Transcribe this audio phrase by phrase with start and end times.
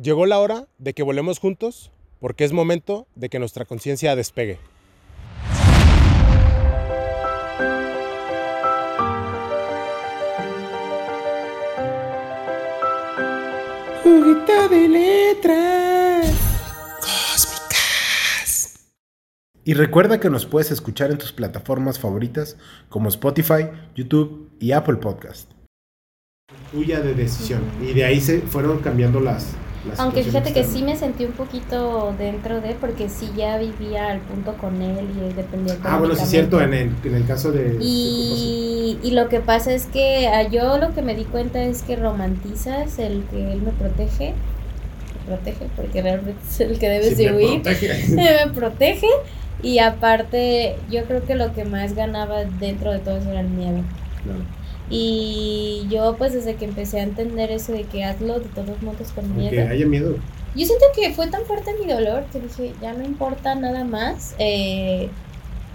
[0.00, 4.60] Llegó la hora de que volemos juntos porque es momento de que nuestra conciencia despegue.
[14.04, 16.32] Juguito de letras
[17.00, 18.76] cósmicas.
[19.64, 22.56] Y recuerda que nos puedes escuchar en tus plataformas favoritas
[22.88, 25.50] como Spotify, YouTube y Apple Podcast.
[26.70, 27.62] Tuya de decisión.
[27.82, 29.56] Y de ahí se fueron cambiando las,
[29.96, 34.20] aunque fíjate que sí me sentí un poquito dentro de, porque sí ya vivía al
[34.20, 37.26] punto con él y él dependía Ah, bueno, sí es cierto, en el, en el
[37.26, 37.78] caso de...
[37.80, 41.62] Y, y lo que pasa es que a ah, yo lo que me di cuenta
[41.62, 44.34] es que romantizas el que él me protege,
[45.28, 47.62] me protege, porque realmente es el que debes de huir,
[48.10, 49.08] me protege,
[49.62, 53.48] y aparte yo creo que lo que más ganaba dentro de todo eso era el
[53.48, 53.82] miedo.
[54.90, 59.12] Y yo pues desde que empecé a entender eso de que hazlo de todos modos
[59.14, 59.50] con miedo.
[59.50, 60.16] Que haya miedo.
[60.54, 64.34] Yo siento que fue tan fuerte mi dolor que dije, ya no importa nada más.
[64.38, 65.10] Eh,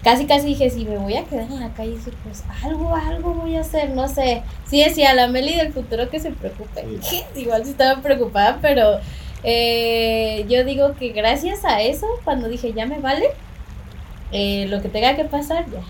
[0.03, 3.55] casi casi dije, si me voy a quedar en la calle, pues algo, algo voy
[3.55, 4.41] a hacer, no sé.
[4.65, 6.85] Sí decía la Meli del futuro que se preocupe.
[7.35, 8.99] Igual sí estaba preocupada, pero
[9.43, 13.27] eh, yo digo que gracias a eso, cuando dije, ya me vale,
[14.31, 15.83] eh, lo que tenga que pasar, ya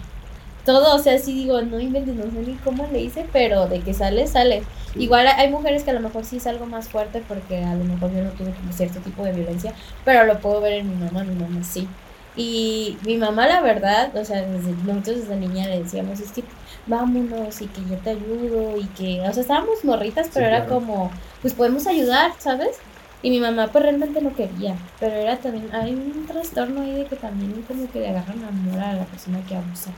[0.66, 3.82] todo, o sea, sí digo, no inventes, no sé ni cómo le hice, pero de
[3.82, 4.64] que sale, sale.
[4.96, 7.84] Igual hay mujeres que a lo mejor sí es algo más fuerte porque a lo
[7.84, 9.74] mejor yo no tuve como cierto tipo de violencia,
[10.06, 11.88] pero lo puedo ver en mi mamá, mi mamá sí.
[12.36, 16.44] Y mi mamá, la verdad, o sea, desde, nosotros desde niña le decíamos, es que
[16.88, 21.12] vámonos y que yo te ayudo y que, o sea, estábamos morritas, pero era como,
[21.42, 22.78] pues podemos ayudar, ¿sabes?
[23.22, 27.06] Y mi mamá pues realmente no quería, pero era también, hay un trastorno ahí de
[27.06, 29.92] que también como que le agarran amor a la persona que abusa.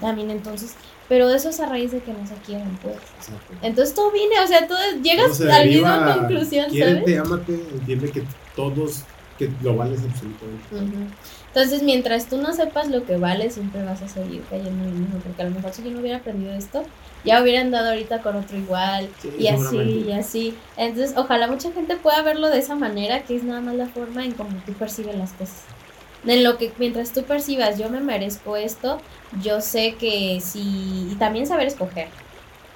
[0.00, 0.74] También entonces,
[1.08, 2.96] pero eso es a raíz de que no se quieren, pues.
[3.62, 8.24] Entonces todo viene, o sea, todo llegas a la misma conclusión, quiérete, amate, entiende que
[8.54, 9.02] todos,
[9.38, 11.08] que lo vales absolutamente.
[11.48, 14.94] Entonces, mientras tú no sepas lo que vale, siempre vas a seguir cayendo en el
[14.94, 16.84] mismo, porque a lo mejor si yo no hubiera aprendido esto,
[17.24, 20.54] ya hubiera andado ahorita con otro igual, y así, y así.
[20.76, 24.24] Entonces, ojalá mucha gente pueda verlo de esa manera, que es nada más la forma
[24.24, 25.62] en cómo tú percibes las cosas.
[26.26, 29.00] En lo que mientras tú percibas, yo me merezco esto,
[29.42, 32.08] yo sé que sí, y también saber escoger.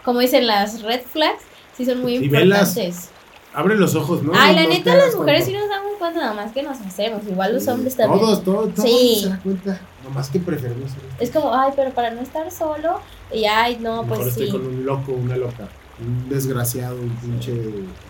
[0.05, 1.43] Como dicen las red flags,
[1.77, 3.11] sí son muy importantes.
[3.53, 4.33] abre los ojos, ¿no?
[4.35, 7.23] Ay, la neta, las mujeres sí nos damos cuenta, nada más que nos hacemos.
[7.27, 8.21] Igual los hombres también.
[8.21, 9.21] Todos, todos, todos sí.
[9.23, 9.81] se dan cuenta.
[10.05, 10.91] Nomás que preferimos.
[11.19, 13.01] Es como, ay, pero para no estar solo,
[13.33, 15.69] y ay, no, pues estoy con un loco, una loca.
[16.01, 17.55] Un desgraciado, un pinche.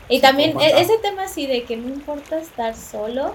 [0.08, 3.34] Y también e-, ese tema así de que no importa estar solo,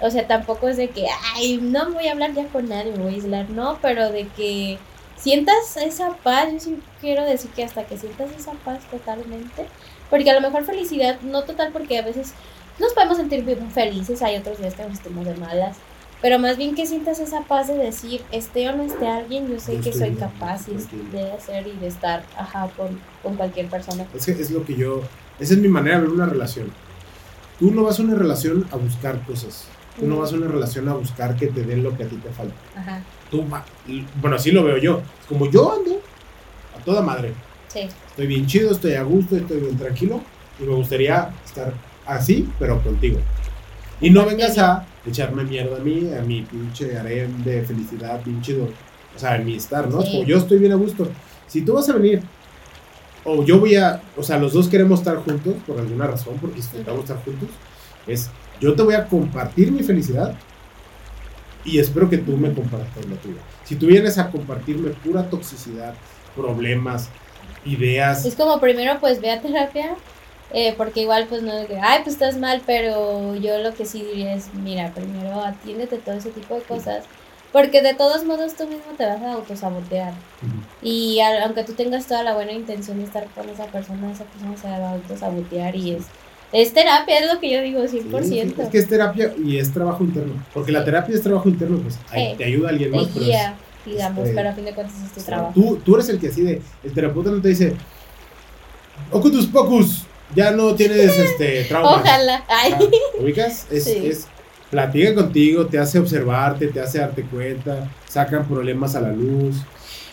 [0.00, 2.98] o sea, tampoco es de que, ay, no voy a hablar ya con nadie, me
[2.98, 4.78] voy a aislar, no, pero de que
[5.16, 9.66] sientas esa paz, yo sí quiero decir que hasta que sientas esa paz totalmente,
[10.08, 12.32] porque a lo mejor felicidad, no total, porque a veces
[12.78, 15.76] nos podemos sentir bien felices, hay otros días que nos estemos de malas,
[16.22, 19.58] pero más bien que sientas esa paz de decir, esté o no esté alguien, yo
[19.58, 24.04] sé que soy capaz de hacer y de estar, ajá, con, con cualquier persona.
[24.14, 25.02] Es que es lo que yo,
[25.38, 26.72] esa es mi manera de ver una relación.
[27.60, 29.66] Tú no vas a una relación a buscar cosas
[29.98, 32.16] Tú no vas a una relación a buscar que te den lo que a ti
[32.16, 32.54] te falta.
[32.76, 33.02] Ajá.
[33.30, 33.44] Tú,
[34.20, 35.02] bueno, así lo veo yo.
[35.28, 36.00] Como yo ando
[36.78, 37.32] a toda madre.
[37.68, 37.80] Sí.
[38.08, 40.20] Estoy bien chido, estoy a gusto, estoy bien tranquilo.
[40.60, 41.72] Y me gustaría estar
[42.06, 43.18] así, pero contigo.
[44.00, 48.40] Y no vengas a echarme mierda a mí, a mi pinche harem de felicidad, bien
[48.40, 48.68] chido.
[49.14, 49.98] O sea, en mi estar, ¿no?
[49.98, 51.08] Como yo estoy bien a gusto.
[51.48, 52.22] Si tú vas a venir,
[53.24, 56.56] o yo voy a, o sea, los dos queremos estar juntos por alguna razón, porque
[56.56, 57.48] disfrutamos estar juntos,
[58.06, 58.30] es
[58.60, 60.34] yo te voy a compartir mi felicidad
[61.64, 63.40] y espero que tú me compartas la tuya.
[63.64, 65.94] Si tú vienes a compartirme pura toxicidad,
[66.34, 67.08] problemas,
[67.64, 68.24] ideas.
[68.24, 69.96] Es como primero pues ve a terapia,
[70.52, 73.84] eh, porque igual pues no es que, ay pues estás mal, pero yo lo que
[73.84, 77.04] sí diría es, mira, primero atiéndete todo ese tipo de cosas.
[77.52, 80.12] Porque de todos modos tú mismo te vas a autosabotear.
[80.82, 84.54] Y aunque tú tengas toda la buena intención de estar con esa persona, esa persona
[84.56, 86.04] se va a autosabotear y es
[86.52, 88.58] es terapia, es lo que yo digo, 100%.
[88.58, 90.42] es que es terapia y es trabajo interno.
[90.54, 93.08] Porque la terapia es trabajo interno, pues te ayuda a alguien más.
[93.08, 93.54] Te guía,
[93.84, 95.52] digamos, este, pero a fin de cuentas es tu trabajo.
[95.54, 96.62] Tú, tú eres el que decide.
[96.82, 97.74] El terapeuta no te dice,
[99.10, 100.04] Ocutus Pocus,
[100.34, 101.96] ya no tienes este trauma.
[101.96, 102.44] Ojalá.
[102.48, 102.74] Ay.
[103.20, 103.66] ¿Ubicas?
[103.70, 104.26] Es, es,
[104.70, 109.56] platica contigo, te hace observarte, te hace darte cuenta, sacan problemas a la luz.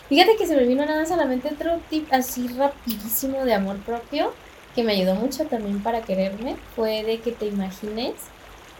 [0.08, 3.54] Fíjate que se me vino nada más a la mente otro tip así rapidísimo de
[3.54, 4.32] amor propio
[4.76, 8.12] que me ayudó mucho también para quererme fue de que te imagines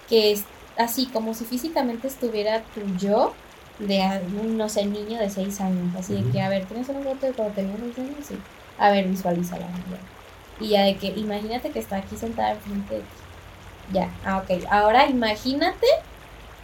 [0.09, 0.45] que es
[0.77, 3.35] así como si físicamente estuviera tu yo
[3.79, 5.95] de, no sé, niño de 6 años.
[5.99, 8.27] Así de que, a ver, ¿tienes una foto de cuando tenías 6 años?
[8.27, 8.37] Sí.
[8.79, 9.67] A ver, visualízala.
[10.61, 13.07] Y ya de que, imagínate que está aquí sentada enfrente de ti.
[13.93, 14.65] Ya, ah, ok.
[14.71, 15.87] Ahora imagínate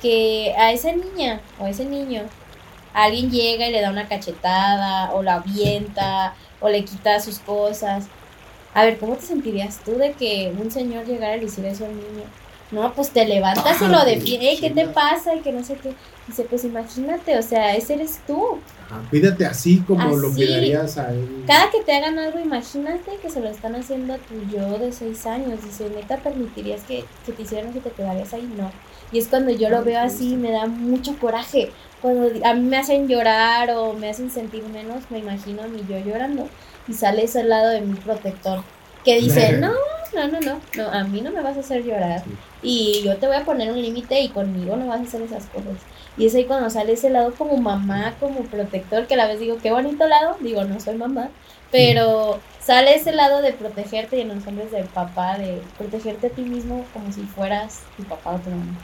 [0.01, 2.23] que a esa niña o a ese niño
[2.93, 8.09] alguien llega y le da una cachetada o la avienta o le quita sus cosas.
[8.75, 11.85] A ver, ¿cómo te sentirías tú de que un señor llegara y le hiciera eso
[11.85, 12.25] al niño?
[12.71, 15.35] No, pues te levantas y lo defiendes, ¿qué te pasa?
[15.35, 15.93] Y que no sé qué.
[16.27, 18.59] Dice, pues imagínate, o sea, ese eres tú.
[18.87, 21.45] Ajá, cuídate así como lo cuidarías a él.
[21.47, 24.91] Cada que te hagan algo, imagínate que se lo están haciendo a tu yo de
[24.91, 25.63] seis años.
[25.63, 28.51] Dice, neta, ¿permitirías que, que te hicieran que te quedarías ahí?
[28.57, 28.73] No.
[29.13, 31.71] Y es cuando yo lo veo así, me da mucho coraje.
[32.01, 35.81] Cuando a mí me hacen llorar o me hacen sentir menos, me imagino a mi
[35.87, 36.49] yo llorando.
[36.89, 38.63] Y sale ese lado de mi protector
[39.05, 39.73] que dice, no,
[40.15, 42.23] no, no, no, no, a mí no me vas a hacer llorar.
[42.63, 45.47] Y yo te voy a poner un límite y conmigo no vas a hacer esas
[45.47, 45.75] cosas.
[46.17, 49.41] Y es ahí cuando sale ese lado como mamá, como protector, que a la vez
[49.41, 51.31] digo, qué bonito lado, digo, no soy mamá,
[51.71, 56.31] pero sale ese lado de protegerte y en los hombres de papá, de protegerte a
[56.31, 58.79] ti mismo como si fueras tu papá o tu mamá.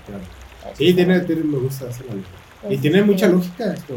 [0.75, 2.23] Sí, tiene, tiene, me gusta hacerlo.
[2.69, 3.95] Y tiene mucha lógica esto.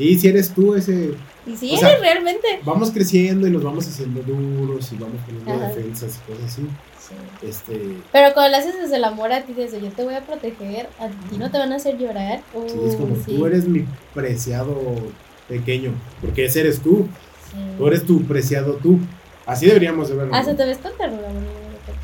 [0.00, 1.12] Sí, si eres tú ese...
[1.46, 2.48] Y si eres realmente.
[2.64, 6.66] Vamos creciendo y nos vamos haciendo duros y vamos poniendo defensas y cosas así.
[7.46, 7.96] Este...
[8.10, 10.88] Pero cuando lo haces desde el amor a ti, desde yo te voy a proteger,
[10.98, 12.40] a ti no te van a hacer llorar.
[12.66, 14.74] sí, es como tú eres mi preciado
[15.48, 15.92] pequeño,
[16.22, 17.06] porque ese eres tú.
[17.76, 19.00] Tú eres tu preciado tú.
[19.44, 20.34] Así deberíamos de verlo.
[20.34, 21.28] Ah, ¿se te ves con ternura?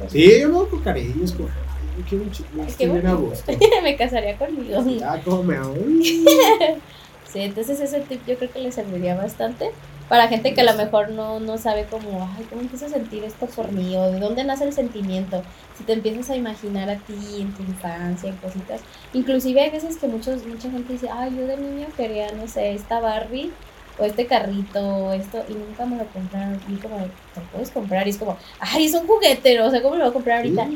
[0.09, 3.53] Sí, yo me voy con cariño, es como, ay, chico, gusto.
[3.83, 4.85] me casaría conmigo.
[5.03, 5.57] Ah, como me
[7.37, 9.71] Sí, entonces ese tip yo creo que le serviría bastante
[10.09, 13.25] para gente que a lo mejor no, no sabe cómo, ay, ¿cómo empiezo a sentir
[13.25, 13.95] esto por mí?
[13.95, 15.43] O de dónde nace el sentimiento.
[15.77, 18.81] Si te empiezas a imaginar a ti en tu infancia, en cositas.
[19.13, 22.73] Inclusive hay veces que muchos, mucha gente dice, ay, yo de niño quería, no sé,
[22.73, 23.53] esta Barbie
[23.99, 27.71] o este carrito o esto y nunca me lo compraron y como te lo puedes
[27.71, 30.39] comprar y es como ay es un juguete o sea cómo lo voy a comprar
[30.39, 30.69] ahorita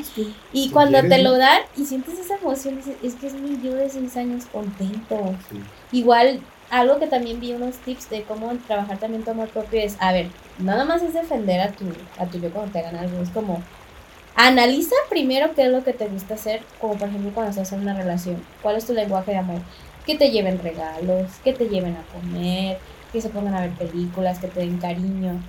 [0.53, 3.75] y cuando te lo dan y sientes esa emoción dices, es que es mi yo
[3.75, 5.35] de seis años contento
[5.91, 6.41] igual
[6.71, 10.13] algo que también vi unos tips de cómo trabajar también tu amor propio es, a
[10.13, 10.27] ver,
[10.57, 11.85] nada más es defender a tu,
[12.17, 13.61] a tu yo cuando te hagan algo, es como,
[14.35, 17.81] analiza primero qué es lo que te gusta hacer, como por ejemplo cuando estás en
[17.81, 19.59] una relación, cuál es tu lenguaje de amor,
[20.05, 22.79] que te lleven regalos, que te lleven a comer,
[23.11, 25.39] que se pongan a ver películas, que te den cariño.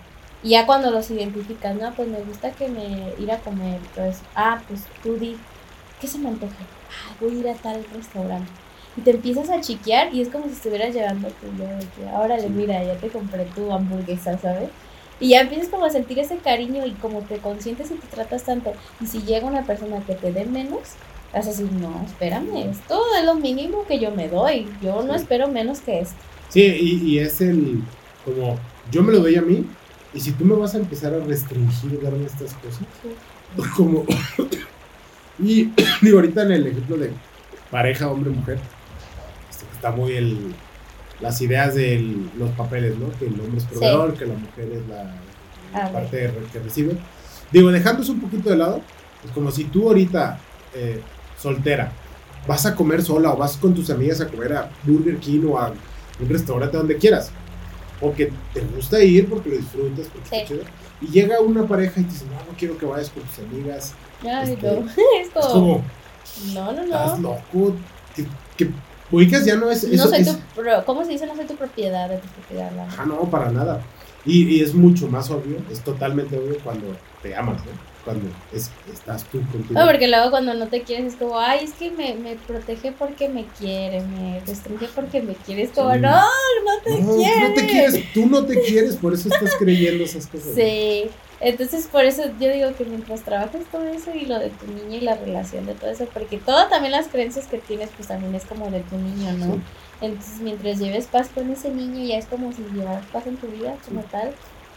[0.42, 4.20] Y ya cuando los identificas, no, pues me gusta que me ir a comer, pues,
[4.34, 5.36] ah, pues tú di,
[6.00, 6.54] ¿qué se me antoja?
[6.90, 8.50] Ah, voy a ir a tal restaurante
[8.96, 11.46] y te empiezas a chiquear y es como si estuvieras llevando tu
[11.96, 14.68] que ahora le mira, ya te compré tu hamburguesa, ¿sabes?
[15.20, 18.42] Y ya empiezas como a sentir ese cariño y como te consientes y te tratas
[18.42, 18.72] tanto.
[19.00, 20.80] Y si llega una persona que te dé menos,
[21.32, 24.68] vas a decir, no, espérame, esto es lo mínimo que yo me doy.
[24.82, 26.16] Yo no espero menos que esto.
[26.52, 27.82] Sí, y, y, es el,
[28.26, 28.58] como,
[28.90, 29.64] yo me lo doy a mí,
[30.12, 32.82] y si tú me vas a empezar a restringir darme estas cosas,
[33.74, 34.04] como,
[35.38, 35.72] y
[36.02, 37.10] digo, ahorita en el ejemplo de
[37.70, 38.58] pareja hombre-mujer,
[39.72, 40.52] está muy el,
[41.22, 42.04] las ideas de
[42.36, 43.10] los papeles, ¿no?
[43.18, 45.14] Que el hombre es proveedor, que la mujer es la,
[45.72, 46.98] ah, parte que recibe.
[47.50, 48.82] Digo, dejándose un poquito de lado,
[49.24, 50.38] es como si tú ahorita,
[50.74, 51.00] eh,
[51.38, 51.92] soltera,
[52.46, 55.58] vas a comer sola o vas con tus amigas a comer a Burger King o
[55.58, 55.72] a
[56.20, 57.30] un restaurante donde quieras.
[58.00, 60.62] Porque te gusta ir, porque lo disfrutas, porque chido.
[61.00, 63.94] Y llega una pareja y te dice, no, no quiero que vayas con tus amigas.
[64.22, 64.86] Ay, este, no.
[65.20, 65.84] es como,
[66.54, 66.82] no, no, no.
[66.82, 67.76] Estás loco.
[68.56, 68.70] Que,
[69.10, 69.84] ubicas ya no es.
[69.84, 70.32] no soy tu,
[70.86, 71.26] ¿Cómo se dice?
[71.26, 72.70] No soy tu propiedad de tu propiedad.
[72.98, 73.82] Ah, no, para nada.
[74.24, 76.86] Y, y, es mucho más obvio, es totalmente obvio cuando
[77.22, 77.91] te amas, ¿no?
[78.04, 79.78] Cuando es, estás tú contigo.
[79.78, 82.92] No, porque luego cuando no te quieres es como, ay, es que me, me protege
[82.92, 85.62] porque me quiere, me restringe porque me quiere.
[85.62, 87.48] Es como, no, no te no, quieres.
[87.48, 90.54] No te quieres, tú no te quieres, por eso estás creyendo esas cosas.
[90.54, 91.10] Sí.
[91.44, 94.98] Entonces, por eso yo digo que mientras trabajes todo eso y lo de tu niño
[94.98, 98.32] y la relación de todo eso, porque todo también las creencias que tienes, pues también
[98.36, 99.60] es como de tu niño, ¿no?
[100.00, 103.48] Entonces, mientras lleves paz con ese niño, ya es como si llevaras paz en tu
[103.48, 104.32] vida, como tal,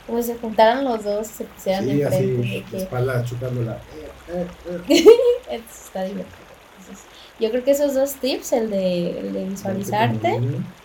[0.06, 2.64] como si se juntaran los dos y se pusieran sí, enfrente.
[2.66, 3.80] Así, de espalda chocándola.
[5.50, 6.46] Está divertido.
[6.80, 7.06] Entonces,
[7.40, 10.40] yo creo que esos dos tips, el de, el de visualizarte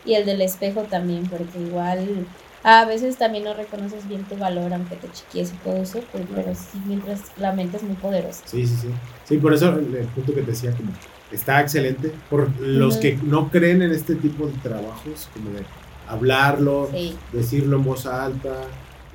[0.04, 2.26] y el del espejo también, porque igual
[2.62, 6.24] a veces también no reconoces bien tu valor, aunque te chiquies y todo eso, pues,
[6.34, 8.42] pero, sí, mientras la mente es muy poderosa.
[8.44, 8.88] Sí, sí, sí.
[9.24, 10.90] Sí, por eso el, punto que te decía, como
[11.30, 12.12] está excelente.
[12.28, 15.64] Por los que no creen en este tipo de trabajos, como de
[16.08, 16.90] hablarlo,
[17.32, 18.64] decirlo en voz alta,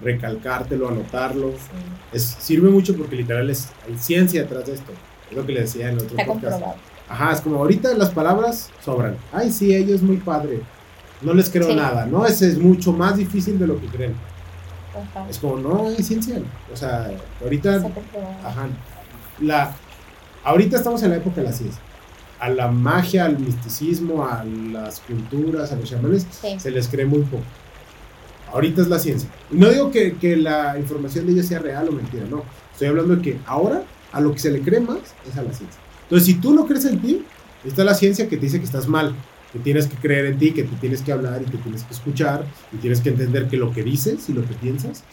[0.02, 1.54] recalcártelo, anotarlo,
[2.12, 4.92] es, sirve mucho porque literal es, hay ciencia detrás de esto.
[5.30, 6.76] Es lo que le decía en otro Está Comprobado.
[7.08, 9.16] Ajá, es como ahorita las palabras sobran.
[9.32, 10.62] Ay, sí, ellos es muy padre
[11.22, 12.26] no les creo nada, ¿no?
[12.26, 14.16] Ese es mucho más difícil de lo que creen.
[15.30, 16.42] Es como, no, es ciencia.
[16.72, 17.12] O sea,
[17.42, 17.84] ahorita,
[18.44, 18.68] ajá,
[19.42, 19.74] la,
[20.44, 21.82] ahorita estamos en la época de la ciencia.
[22.40, 27.22] A la magia, al misticismo, a las culturas, a los chamanes, se les cree muy
[27.22, 27.44] poco.
[28.52, 29.30] Ahorita es la ciencia.
[29.52, 32.44] no digo que, que la información de ella sea real o mentira, no.
[32.72, 35.00] Estoy hablando de que ahora a lo que se le cree más
[35.30, 35.80] es a la ciencia.
[36.04, 37.26] Entonces, si tú no crees en ti,
[37.66, 39.16] está la ciencia que te dice que estás mal,
[39.52, 41.94] que tienes que creer en ti, que te tienes que hablar y que tienes que
[41.94, 45.04] escuchar y tienes que entender que lo que dices y lo que piensas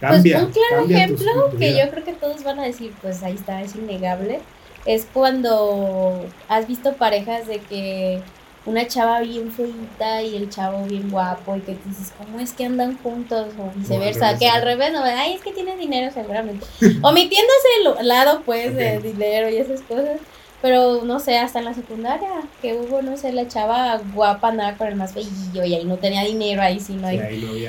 [0.00, 0.38] cambia.
[0.38, 3.62] Pues un claro ejemplo que yo creo que todos van a decir, pues ahí está,
[3.62, 4.40] es innegable,
[4.84, 8.20] es cuando has visto parejas de que
[8.66, 12.52] una chava bien feita y el chavo bien guapo y que te dices, ¿cómo es
[12.52, 13.48] que andan juntos?
[13.58, 16.64] O viceversa, que al revés, no, ay, es que tiene dinero seguramente.
[17.02, 17.68] Omitiéndose
[17.98, 20.18] el lado, pues, de dinero y esas cosas.
[20.62, 22.30] Pero, no sé, hasta en la secundaria,
[22.62, 25.98] que hubo, no sé, la chava guapa andaba con el más feillo y ahí no
[25.98, 27.18] tenía dinero, ahí sí no hay.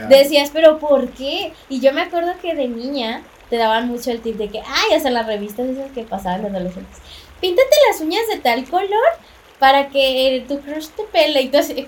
[0.07, 1.51] Decías, pero ¿por qué?
[1.67, 4.95] Y yo me acuerdo que de niña te daban mucho el tip de que, ay,
[4.95, 6.99] hasta las revistas esas que pasaban los adolescentes.
[7.41, 9.19] Píntate las uñas de tal color
[9.59, 11.87] para que tu crush te pele y todo así.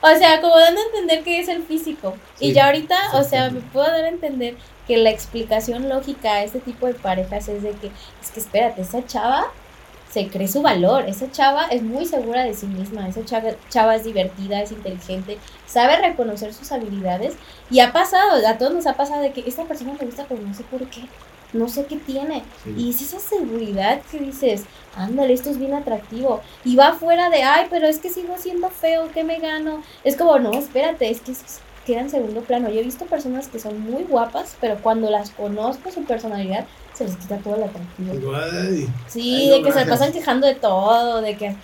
[0.00, 2.16] O sea, como dando a entender que es el físico.
[2.38, 4.56] y ya ahorita, o sea, me puedo dar a entender
[4.86, 7.90] que la explicación lógica a este tipo de parejas es de que,
[8.22, 9.52] es que espérate, esa chava
[10.10, 13.96] se cree su valor, esa chava es muy segura de sí misma, esa chava, chava
[13.96, 17.34] es divertida, es inteligente, sabe reconocer sus habilidades.
[17.70, 20.40] Y ha pasado, a todos nos ha pasado de que esta persona me gusta pero
[20.40, 21.02] no sé por qué
[21.52, 22.42] no sé qué tiene.
[22.76, 24.64] Y es esa seguridad que dices,
[24.96, 26.40] ándale, esto es bien atractivo.
[26.64, 29.82] Y va fuera de, ay, pero es que sigo siendo feo, ¿qué me gano?
[30.04, 31.32] Es como, no, espérate, es que
[31.86, 32.68] queda en segundo plano.
[32.68, 37.04] Yo he visto personas que son muy guapas, pero cuando las conozco, su personalidad, se
[37.04, 38.12] les quita todo el atractivo.
[39.06, 41.56] Sí, de que se pasan quejando de todo, de que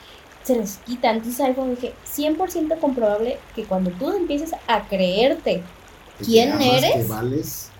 [0.42, 1.10] se les quita.
[1.10, 5.62] Entonces, algo que 100% comprobable que cuando tú empieces a creerte
[6.24, 7.70] quién eres, vales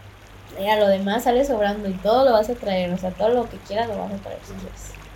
[0.59, 3.49] a lo demás sale sobrando y todo lo vas a traer, o sea, todo lo
[3.49, 4.39] que quieras lo vas a traer.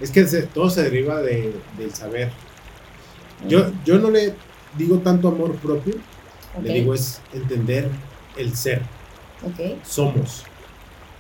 [0.01, 2.31] Es que todo se deriva de, del saber.
[3.47, 4.35] Yo, yo no le
[4.77, 5.95] digo tanto amor propio,
[6.63, 7.89] le digo es entender
[8.37, 8.83] el ser.
[9.85, 10.45] Somos.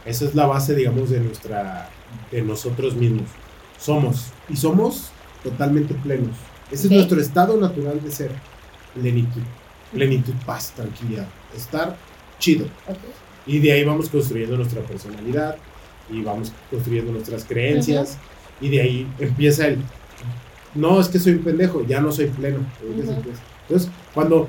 [0.05, 1.89] Esa es la base, digamos, de nuestra,
[2.31, 3.29] de nosotros mismos.
[3.79, 4.29] Somos.
[4.49, 5.11] Y somos
[5.43, 6.37] totalmente plenos.
[6.71, 8.31] Ese es nuestro estado natural de ser.
[8.95, 9.43] Plenitud.
[9.93, 11.27] Plenitud, paz, tranquilidad.
[11.57, 11.97] Estar
[12.39, 12.67] chido.
[13.49, 15.57] Y de ahí vamos construyendo nuestra personalidad
[16.11, 18.19] y vamos construyendo nuestras creencias.
[18.61, 19.78] Y de ahí empieza el,
[20.75, 22.59] no, es que soy un pendejo, ya no soy pleno.
[22.83, 24.49] Entonces, cuando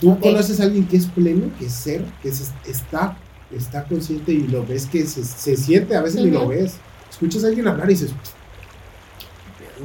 [0.00, 3.16] tú conoces a alguien que es pleno, que es ser, que está,
[3.54, 6.76] está consciente y lo ves que se, siente, a veces ni lo ves.
[7.10, 8.12] Escuchas a alguien hablar y dices,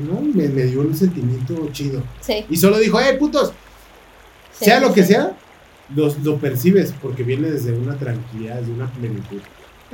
[0.01, 2.01] no, me, dio un sentimiento chido.
[2.50, 3.53] Y solo dijo, ¡eh, putos!
[4.51, 5.36] sea lo que sea,
[5.96, 9.40] lo, percibes porque viene desde una tranquilidad, desde una plenitud.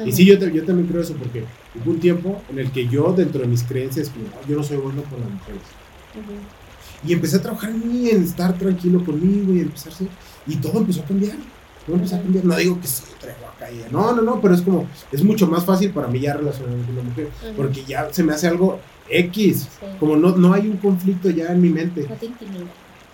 [0.05, 1.43] Y sí, yo, yo también creo eso porque
[1.75, 4.11] hubo un tiempo en el que yo, dentro de mis creencias,
[4.47, 5.61] yo no soy bueno con las mujeres.
[7.05, 10.07] Y empecé a trabajar en mí, en estar tranquilo conmigo y empezarse.
[10.47, 11.35] Y todo empezó a cambiar.
[11.85, 12.45] Todo empezó a cambiar.
[12.45, 15.65] No digo que sí, traigo acá No, no, no, pero es como, es mucho más
[15.65, 17.29] fácil para mí ya relacionarme con una mujer.
[17.55, 18.79] Porque ya se me hace algo
[19.09, 19.67] X.
[19.99, 22.05] Como no, no hay un conflicto ya en mi mente.
[22.09, 22.65] No te intimida.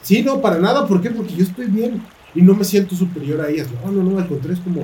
[0.02, 0.88] Sí, no, para nada.
[0.88, 1.10] ¿Por qué?
[1.10, 2.02] Porque yo estoy bien
[2.36, 3.68] y no me siento superior a ellas.
[3.84, 4.84] No, no, no, al contrario, es como,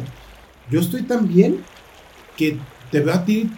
[0.70, 1.58] yo estoy tan bien
[2.38, 2.58] que
[2.90, 3.50] te veo a ti,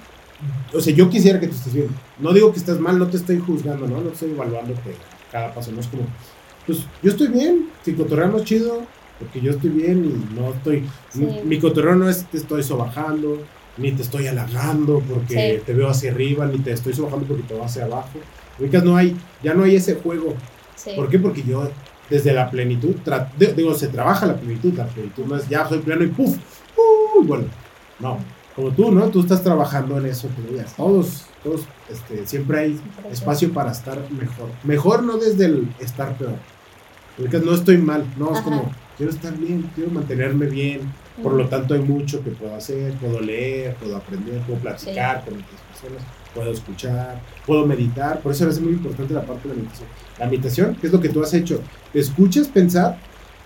[0.74, 1.88] o sea, yo quisiera que te estés bien.
[2.20, 4.02] No digo que estés mal, no te estoy juzgando, ¿no?
[4.02, 4.74] No estoy evaluando
[5.32, 6.04] cada paso, no es como,
[6.66, 8.82] pues yo estoy bien, si cotorreamos chido,
[9.20, 10.84] porque yo estoy bien y no estoy,
[11.46, 13.40] mi, cotorreo no es te estoy sobajando,
[13.78, 17.54] ni te estoy halagando porque te veo hacia arriba, ni te estoy sobajando porque te
[17.54, 18.20] veo hacia abajo.
[18.84, 20.36] no hay, ya no hay ese juego.
[20.96, 21.20] ¿Por qué?
[21.20, 21.70] Porque yo
[22.10, 22.96] desde la plenitud,
[23.56, 26.36] digo, se trabaja la plenitud, la plenitud no es ya soy pleno y puff,
[26.78, 27.46] uh, bueno,
[28.00, 28.20] no,
[28.56, 29.08] como tú, ¿no?
[29.10, 30.28] Tú estás trabajando en eso
[30.78, 32.82] todos, todos, este, siempre hay
[33.12, 36.36] espacio para estar mejor, mejor no desde el estar peor,
[37.18, 40.82] porque no estoy mal, no, es como, quiero estar bien, quiero mantenerme bien,
[41.22, 45.36] por lo tanto hay mucho que puedo hacer, puedo leer, puedo aprender, puedo platicar con
[45.36, 49.62] otras personas, puedo escuchar, puedo meditar, por eso es muy importante la parte de la
[49.62, 49.90] meditación.
[50.20, 51.62] La meditación, ¿qué es lo que tú has hecho?
[51.92, 52.98] Te escuchas pensar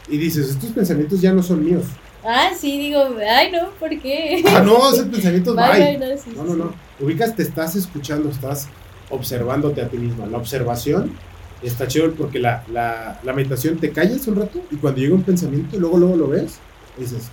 [0.10, 1.86] y dices, estos pensamientos ya no son míos.
[2.24, 4.44] Ah, sí, digo, ay, no, ¿por qué?
[4.48, 5.98] Ah, no, esos pensamientos, bye.
[6.36, 8.68] No, no, no, Ubicas, te estás escuchando, estás
[9.10, 10.26] observándote a ti misma.
[10.26, 11.14] La observación
[11.62, 15.24] está chévere porque la, la, la meditación te callas un rato y cuando llega un
[15.24, 16.58] pensamiento, luego, luego lo ves,
[16.98, 17.30] dices,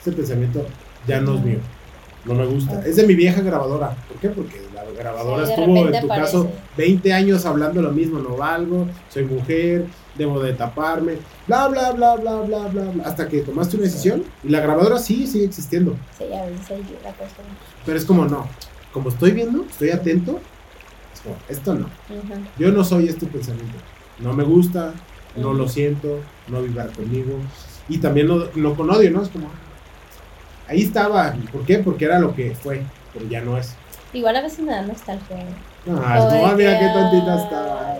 [0.00, 0.66] ese pensamiento
[1.06, 1.58] ya no es mío
[2.24, 2.84] no me gusta.
[2.86, 3.96] Es de mi vieja grabadora.
[4.08, 4.28] ¿Por qué?
[4.28, 8.18] Porque la grabadora estuvo, en tu caso, 20 años hablando lo mismo.
[8.18, 9.86] No valgo, soy mujer,
[10.16, 13.04] debo de taparme, bla, bla, bla, bla, bla, bla, bla.
[13.04, 15.96] Hasta que tomaste una decisión y la grabadora sí existiendo.
[16.18, 17.14] Sí, ya la
[17.84, 18.46] Pero es como no.
[18.92, 20.38] Como estoy viendo, estoy atento,
[21.48, 21.88] esto no.
[22.58, 23.78] Yo no soy este pensamiento.
[24.18, 24.92] No me gusta,
[25.36, 27.38] no lo siento, no vibra conmigo.
[27.88, 29.22] Y también no, con odio, ¿no?
[29.22, 29.48] Es como,
[30.68, 31.34] ahí estaba.
[31.52, 31.78] ¿Por qué?
[31.78, 33.74] Porque era lo que fue, pero ya no es.
[34.12, 35.36] Igual a veces me da nostalgia.
[35.86, 37.98] No, como, ah, mira qué tontita estaba.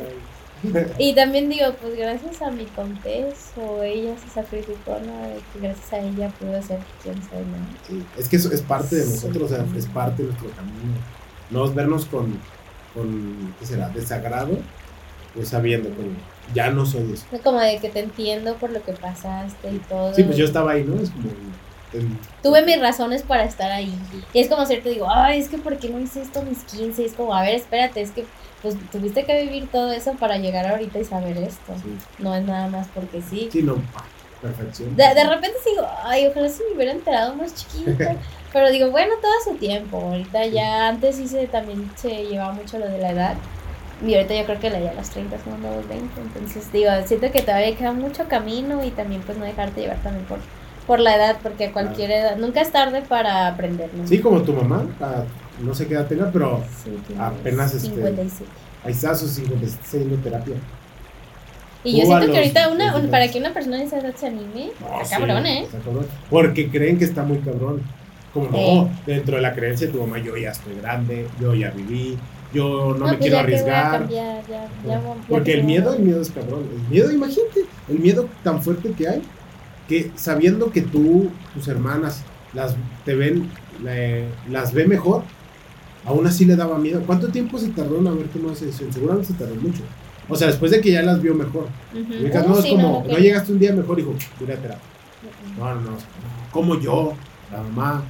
[0.99, 5.23] y también digo, pues gracias a mi contés o ella se sacrificó, ¿no?
[5.53, 7.57] Que gracias a ella pude ser quien soy, ¿no?
[7.89, 10.95] Sí, es que eso es parte de nosotros, o sea, es parte de nuestro camino.
[11.51, 12.39] No es vernos con,
[12.95, 13.89] con, ¿qué será?
[13.89, 14.59] Desagrado,
[15.35, 16.11] pues sabiendo, como,
[16.55, 17.25] ya no soy eso.
[17.43, 20.15] Como de que te entiendo por lo que pasaste y todo.
[20.15, 21.01] Sí, pues yo estaba ahí, ¿no?
[21.03, 21.31] Es como
[22.43, 23.95] Tuve mis razones para estar ahí.
[24.33, 26.59] Y es como cierto, digo, ay, es que ¿por qué no hice esto a mis
[26.65, 27.05] 15?
[27.05, 28.25] Es como, a ver, espérate, es que
[28.63, 31.73] pues tuviste que vivir todo eso para llegar ahorita y saber esto.
[32.19, 33.49] No es nada más porque sí.
[33.51, 33.83] Sí, no,
[34.41, 34.95] perfección.
[34.97, 38.17] De, de repente digo, ay, ojalá se me hubiera enterado más chiquita.
[38.53, 39.97] Pero digo, bueno, todo a su tiempo.
[39.99, 43.35] Ahorita ya, antes sí se, también se llevaba mucho lo de la edad.
[44.07, 46.21] Y ahorita yo creo que la ya las 30 son los 20.
[46.21, 50.27] Entonces digo, siento que todavía queda mucho camino y también pues no dejarte llevar también
[50.27, 50.39] por
[50.87, 53.91] por la edad, porque a cualquier edad, nunca es tarde para aprender.
[54.05, 54.85] Sí, como tu mamá,
[55.61, 56.61] no sé qué edad tenga, pero
[57.19, 58.51] apenas este, 57.
[58.85, 60.57] Ahí está, sus 56 de terapia.
[61.85, 64.71] Y yo siento que ahorita una, para que una persona de esa edad se anime,
[65.03, 65.63] está cabrón, ¿eh?
[65.65, 66.07] Está cabrón.
[66.31, 67.83] Porque creen que está muy cabrón.
[68.33, 71.71] Como no, dentro de la creencia de tu mamá, yo ya estoy grande, yo ya
[71.71, 72.17] viví,
[72.55, 74.09] yo no, me pues quiero arriesgar.
[75.29, 76.67] porque el miedo, el miedo es cabrón.
[76.75, 79.23] El miedo, imagínate, el miedo tan fuerte que hay
[79.93, 82.23] que sabiendo que tú, tus hermanas,
[82.55, 83.51] las te ven,
[84.51, 85.23] las ve mejor,
[86.07, 87.03] aún así le daba miedo.
[87.05, 88.91] ¿Cuánto tiempo se tardó en haber tomado esa decisión?
[88.91, 89.83] Seguramente se tardó mucho.
[90.29, 91.67] O sea, después de que ya las vio mejor.
[91.93, 94.79] no es como, no, llegaste un día mejor, hijo, voy a terapia.
[95.59, 95.97] No, no, no.
[96.51, 97.13] Como yo,
[97.51, 98.03] la mamá.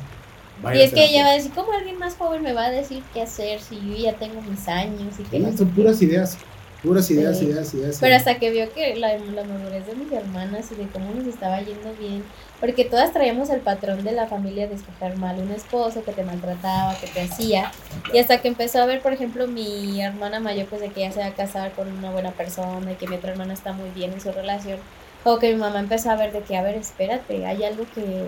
[0.74, 3.02] y es que ella va a decir, ¿cómo alguien más joven me va a decir
[3.12, 5.14] qué hacer si yo ya tengo mis años?
[5.18, 6.38] Y que son puras ideas.
[6.82, 7.98] Puras ideas, ideas, ideas.
[8.00, 11.28] Pero hasta que vio que la, la, madurez de mis hermanas y de cómo nos
[11.28, 12.24] estaba yendo bien,
[12.58, 16.24] porque todas traíamos el patrón de la familia de escoger mal un esposo que te
[16.24, 17.70] maltrataba, que te hacía,
[18.12, 21.12] y hasta que empezó a ver, por ejemplo, mi hermana mayor, pues de que ella
[21.12, 23.90] se va a casar con una buena persona y que mi otra hermana está muy
[23.90, 24.80] bien en su relación,
[25.22, 28.24] o que mi mamá empezó a ver de que, a ver, espérate, hay algo que,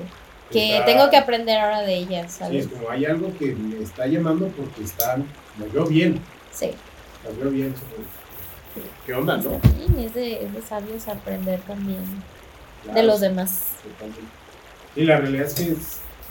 [0.52, 2.66] que tengo que aprender ahora de ella, ¿sabes?
[2.66, 5.16] Sí, es como hay algo que me está llamando porque está,
[5.58, 6.20] me veo bien.
[6.52, 6.70] Sí.
[7.24, 7.74] Me veo bien,
[9.06, 9.60] ¿Qué onda, no?
[9.62, 12.04] Sí, es de, es de sabios aprender también
[12.92, 13.60] de los demás.
[14.96, 15.76] Y la realidad es que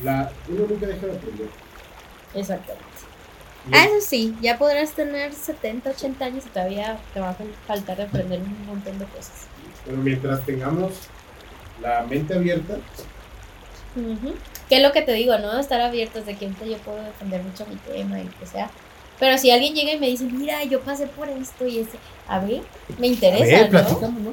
[0.03, 1.47] la, uno nunca deja de aprender.
[2.33, 2.83] Exactamente.
[3.71, 8.01] Ah, eso sí, ya podrás tener 70, 80 años y todavía te va a faltar
[8.01, 9.47] aprender un montón de cosas.
[9.85, 10.91] Pero mientras tengamos
[11.81, 12.75] la mente abierta.
[14.67, 15.57] ¿Qué es lo que te digo, no?
[15.59, 18.69] Estar abiertos de que yo puedo defender mucho mi tema y que sea.
[19.19, 21.97] Pero si alguien llega y me dice, mira, yo pasé por esto y ese,
[22.27, 22.61] a ver,
[22.97, 24.09] me interesa, ¿no?
[24.09, 24.31] ¿no?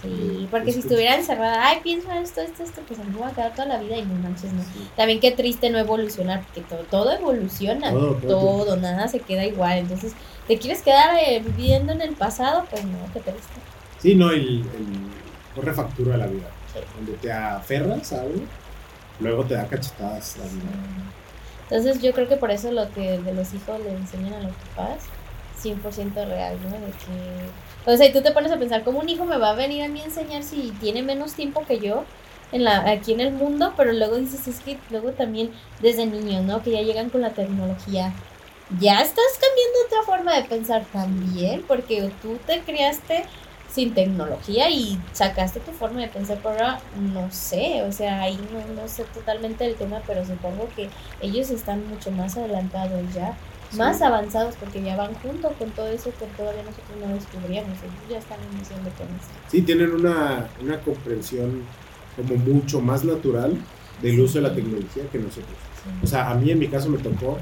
[0.00, 3.20] Sí, porque si estuviera encerrada, ay, pienso en esto, esto, esto, pues a mí me
[3.20, 4.62] va a quedar toda la vida y no manches, no.
[4.96, 9.78] También qué triste no evolucionar, porque todo, todo evoluciona, todo, nada se queda igual.
[9.78, 10.12] Entonces,
[10.48, 12.64] ¿te quieres quedar eh, viviendo en el pasado?
[12.70, 13.52] Pues no, qué triste.
[14.00, 14.64] Sí, no, el, el
[15.54, 16.48] corre factura de la vida.
[16.96, 18.42] Donde te aferras a algo,
[19.20, 20.62] luego te da cachetadas la vida.
[21.68, 24.52] Entonces yo creo que por eso lo que de los hijos le enseñan a los
[24.74, 25.04] papás,
[25.62, 26.70] 100% real, ¿no?
[26.70, 29.50] De que, o sea, y tú te pones a pensar, ¿cómo un hijo me va
[29.50, 32.04] a venir a mí a enseñar si tiene menos tiempo que yo
[32.52, 33.72] en la, aquí en el mundo?
[33.76, 35.50] Pero luego dices, es que luego también
[35.80, 36.62] desde niños, ¿no?
[36.62, 38.12] Que ya llegan con la tecnología.
[38.78, 43.24] Ya estás cambiando otra forma de pensar también, porque tú te criaste
[43.74, 46.80] sin tecnología y sacaste tu forma de pensar, pero ahora
[47.12, 50.88] no sé, o sea, ahí no, no sé totalmente el tema, pero supongo que
[51.20, 53.36] ellos están mucho más adelantados ya,
[53.72, 58.08] más avanzados porque ya van junto con todo eso que todavía nosotros no descubríamos, ellos
[58.08, 59.28] ya están iniciando con eso.
[59.48, 61.64] Sí, tienen una, una comprensión
[62.14, 63.58] como mucho más natural
[64.00, 65.56] del uso de la tecnología que nosotros.
[66.00, 67.38] O sea, a mí en mi caso me tocó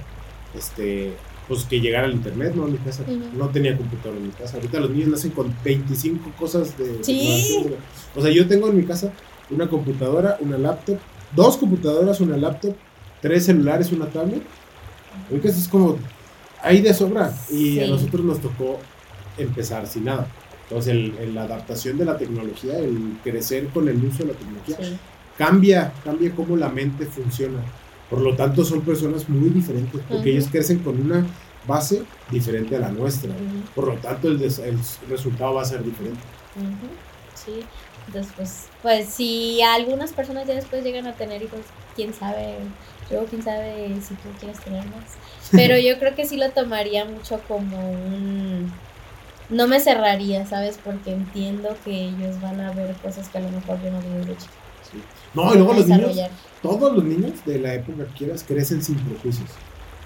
[0.56, 1.12] este
[1.48, 2.66] pues que llegara al internet, ¿no?
[2.66, 3.04] En mi casa
[3.36, 4.56] no tenía computador en mi casa.
[4.56, 7.02] Ahorita los niños nacen con 25 cosas de...
[7.02, 7.66] Sí.
[8.14, 9.12] O sea, yo tengo en mi casa
[9.50, 10.98] una computadora, una laptop,
[11.34, 12.74] dos computadoras, una laptop,
[13.20, 14.42] tres celulares, una tablet.
[15.30, 15.98] Ahorita es como,
[16.62, 17.34] ahí de sobra.
[17.50, 18.78] Y a nosotros nos tocó
[19.36, 20.26] empezar sin nada.
[20.68, 24.98] Entonces, el, la adaptación de la tecnología, el crecer con el uso de la tecnología,
[25.36, 27.58] cambia, cambia cómo la mente funciona.
[28.12, 31.26] Por lo tanto, son personas muy diferentes, porque ellos crecen con una
[31.66, 33.30] base diferente a la nuestra.
[33.74, 36.20] Por lo tanto, el, el, resultado va a ser diferente.
[37.34, 37.64] Sí,
[38.06, 41.60] Entonces, pues, si algunas personas ya después llegan a tener hijos,
[41.96, 42.56] quién sabe,
[43.10, 45.16] luego quién sabe si tú quieres tener más.
[45.50, 48.70] Pero yo creo que sí lo tomaría mucho como un...
[49.48, 50.78] No me cerraría, ¿sabes?
[50.84, 54.26] Porque entiendo que ellos van a ver cosas que a lo mejor yo no vi
[54.26, 54.36] de
[55.34, 56.16] No, y luego los niños,
[56.62, 59.48] todos los niños de la época que quieras crecen sin prejuicios.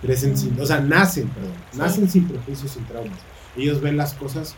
[0.03, 3.19] Crecen sin, o sea, nacen, perdón, nacen sin prejuicios, sin traumas.
[3.57, 4.55] Ellos ven las cosas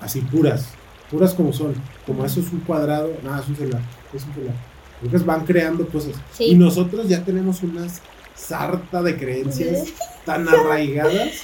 [0.00, 0.68] así puras,
[1.10, 1.74] puras como son.
[2.06, 4.56] Como eso es un cuadrado, nada, es un celular, es un celular.
[5.02, 6.16] Entonces van creando cosas.
[6.38, 8.00] Y nosotros ya tenemos unas
[8.34, 9.88] sarta de creencias
[10.24, 11.42] tan arraigadas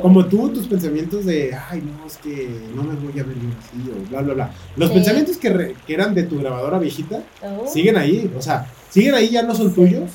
[0.00, 3.90] como tú, tus pensamientos de, ay, no, es que no me voy a ver así,
[3.90, 4.50] o bla, bla, bla.
[4.76, 7.66] Los pensamientos que, que, eran de tu grabadora viejita oh.
[7.66, 10.10] siguen ahí, o sea, siguen ahí, ya no son tuyos,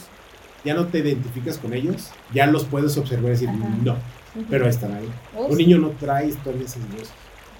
[0.66, 3.50] ya no te identificas con ellos, ya los puedes observar y decir,
[3.84, 3.96] no,
[4.50, 5.10] pero están ahí.
[5.38, 7.10] Oh, Un niño no trae historias Dios.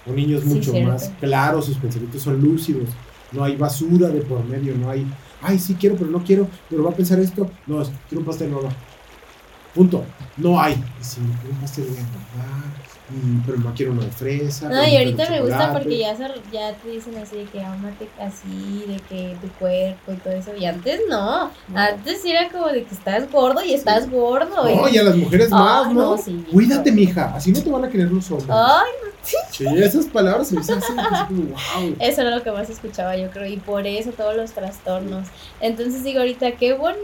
[0.06, 2.88] Un niño es mucho más claro, sus pensamientos son lúcidos,
[3.32, 5.06] no hay basura de por medio, no hay,
[5.42, 8.50] ay, sí quiero, pero no quiero, pero va a pensar esto, no, quiero un pastel,
[8.50, 8.60] no,
[9.74, 10.04] Punto.
[10.36, 10.82] No hay.
[11.00, 12.70] Si un pastel voy a
[13.10, 14.68] Mm, pero no quiero una de fresa.
[14.68, 16.16] No, y ahorita me gusta porque ya,
[16.52, 20.54] ya te dicen así de que amate así, de que tu cuerpo y todo eso.
[20.56, 21.50] Y antes no.
[21.74, 24.64] Antes era como de que estás gordo y estás gordo.
[24.64, 26.16] No, y, a las mujeres más, ¿no?
[26.52, 27.34] Cuídate, mija.
[27.34, 28.50] Así no te van a querer los hombres.
[28.50, 31.96] Ay, Sí, esas palabras se me hacen wow.
[31.98, 33.46] Eso era lo que más escuchaba, yo creo.
[33.46, 35.28] Y por eso todos los trastornos.
[35.60, 37.00] Entonces digo ahorita, qué bonito.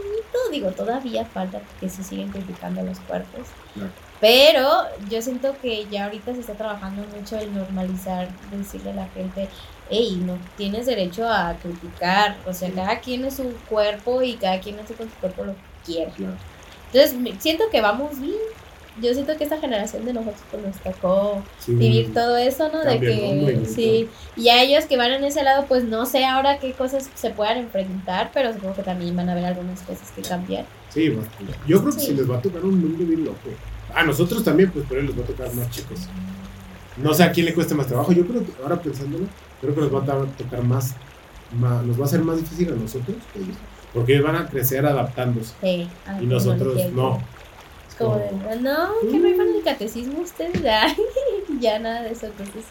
[0.51, 3.47] Digo, todavía falta que se siguen criticando los cuerpos.
[4.19, 4.69] Pero
[5.09, 9.47] yo siento que ya ahorita se está trabajando mucho el normalizar, decirle a la gente,
[9.89, 14.59] hey, no tienes derecho a criticar, o sea, cada quien es su cuerpo y cada
[14.59, 16.11] quien hace con su cuerpo lo que quiera.
[16.91, 18.35] Entonces, siento que vamos bien.
[19.01, 22.83] Yo siento que esta generación de nosotros pues, nos tocó vivir todo eso, ¿no?
[22.83, 26.57] De que, sí, y a ellos que van en ese lado, pues no sé ahora
[26.57, 30.21] qué cosas se puedan enfrentar, pero supongo que también van a haber algunas cosas que
[30.23, 30.65] cambiar.
[30.89, 31.13] Sí,
[31.67, 33.37] yo creo que se les va a tocar un mundo bien loco.
[33.93, 36.07] A nosotros también, pues por él les va a tocar más chicos.
[36.97, 38.11] No sé a quién le cueste más trabajo.
[38.11, 39.25] Yo creo que, ahora pensándolo,
[39.61, 40.95] creo que nos va a tocar más,
[41.85, 43.55] nos va a ser más difícil a nosotros que ellos.
[43.93, 45.53] Porque ellos van a crecer adaptándose.
[45.61, 45.87] Sí,
[46.19, 47.21] y nosotros no.
[47.97, 48.31] Como de,
[48.61, 50.61] no, que no iban el catecismo ustedes.
[51.59, 52.27] ya nada de eso.
[52.27, 52.65] Entonces.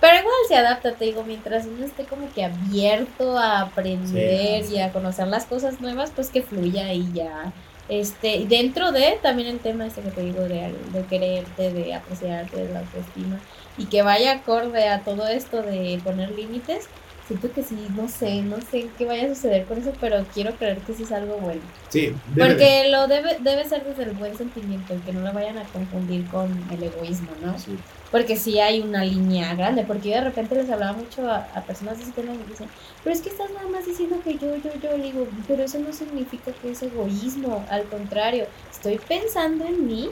[0.00, 4.78] Pero igual se adapta, te digo, mientras uno esté como que abierto a aprender y
[4.78, 7.52] a conocer las cosas nuevas, pues que fluya y ya
[7.88, 12.64] este, dentro de también el tema este que te digo de, de quererte, de apreciarte,
[12.64, 13.40] de la autoestima,
[13.76, 16.88] y que vaya acorde a todo esto de poner límites,
[17.26, 20.52] siento que sí, no sé, no sé qué vaya a suceder con eso, pero quiero
[20.54, 21.62] creer que sí es algo bueno.
[21.88, 25.58] Sí, porque lo debe, debe ser desde el buen sentimiento, y que no lo vayan
[25.58, 27.58] a confundir con el egoísmo, ¿no?
[27.58, 27.76] Sí
[28.14, 31.98] porque sí hay una línea grande, porque yo de repente les hablaba mucho a, personas
[31.98, 32.68] de ese tema y me dicen,
[33.02, 35.80] pero es que estás nada más diciendo que yo, yo, yo, le digo, pero eso
[35.80, 40.10] no significa que es egoísmo, al contrario, estoy pensando en mí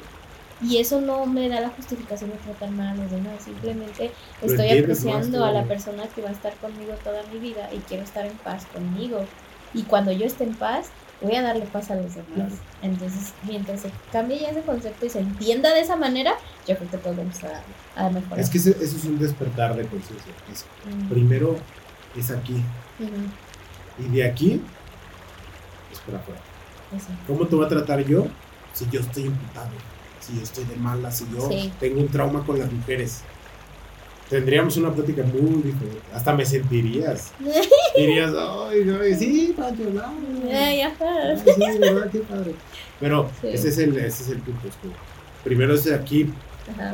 [0.63, 4.79] y eso no me da la justificación de tratar mal a los demás, simplemente estoy
[4.79, 8.25] apreciando a la persona que va a estar conmigo toda mi vida y quiero estar
[8.27, 9.25] en paz conmigo.
[9.75, 12.53] Y cuando yo esté en paz, voy a darle paz a los demás.
[12.83, 16.35] Entonces, mientras se cambie ya ese concepto y se entienda de esa manera,
[16.67, 17.63] yo creo que podemos a,
[17.97, 18.39] a mejorar.
[18.39, 20.33] Es que eso es un despertar de conciencia.
[20.85, 21.09] Mm.
[21.09, 21.57] Primero
[22.17, 22.63] es aquí.
[23.99, 24.61] Y de aquí
[25.91, 26.41] es por afuera.
[27.27, 28.27] ¿Cómo te voy a tratar yo
[28.75, 29.71] si yo estoy imputado?
[30.23, 33.23] Si yo estoy de mala, si yo tengo un trauma con las mujeres
[34.33, 36.01] tendríamos una plática muy diferente.
[36.15, 37.33] Hasta me sentirías.
[37.97, 40.03] Dirías, ay, ay sí, Pancho, no.
[40.51, 40.81] Ay,
[41.45, 42.55] sí, verdad, qué padre.
[42.99, 44.69] Pero ese, es el, ese es el punto.
[45.45, 46.33] primero es aquí.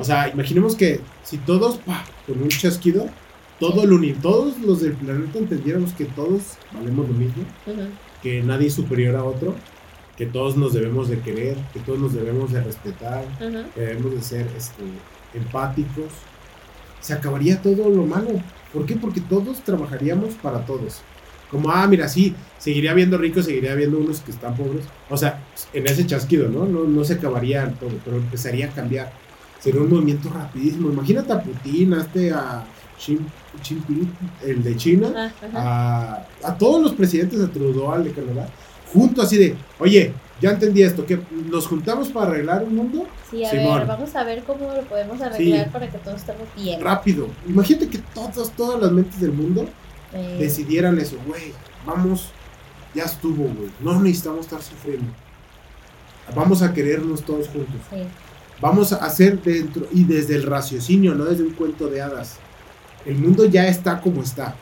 [0.01, 1.79] O sea, imaginemos que si todos,
[2.27, 3.07] con un chasquido,
[3.61, 7.45] todo el todos los del planeta entendiéramos que todos valemos lo mismo,
[8.21, 9.55] que nadie es superior a otro,
[10.19, 13.25] que todos nos debemos de querer, que todos nos debemos de respetar,
[13.73, 14.83] que debemos de ser este,
[15.33, 16.11] empáticos,
[17.01, 18.31] se acabaría todo lo malo.
[18.73, 18.97] ¿Por qué?
[18.97, 21.03] Porque todos trabajaríamos para todos.
[21.53, 24.85] Como, ah, mira, sí, seguiría habiendo ricos, seguiría habiendo unos que están pobres.
[25.09, 26.67] O sea, en ese chasquido, ¿no?
[26.67, 29.13] No, no se acabaría todo, pero empezaría a cambiar.
[29.61, 30.91] Sería un movimiento rapidísimo.
[30.91, 32.67] Imagínate a Putin, a este, a
[32.99, 33.19] Xi
[33.63, 34.13] Jinping,
[34.45, 38.49] el de China, a, a, todos los presidentes, de Trudeau, al de Canadá,
[38.93, 41.19] junto así de, oye, ya entendí esto, que
[41.51, 43.07] nos juntamos para arreglar un mundo.
[43.31, 46.81] Sí, a ver, vamos a ver cómo lo podemos arreglar para que todos estemos bien.
[46.81, 47.29] Rápido.
[47.47, 49.67] Imagínate que todas, todas las mentes del mundo
[50.39, 51.53] decidieran eso, güey,
[51.85, 52.31] vamos,
[52.95, 55.13] ya estuvo, güey, no necesitamos estar sufriendo.
[56.35, 57.81] Vamos a querernos todos juntos.
[57.91, 58.03] Sí.
[58.61, 62.37] Vamos a hacer dentro, y desde el raciocinio, no desde un cuento de hadas.
[63.07, 64.55] El mundo ya está como está.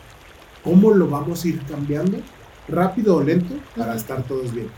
[0.67, 2.19] ¿cómo lo vamos a ir cambiando?
[2.68, 4.68] Rápido o lento para estar todos bien.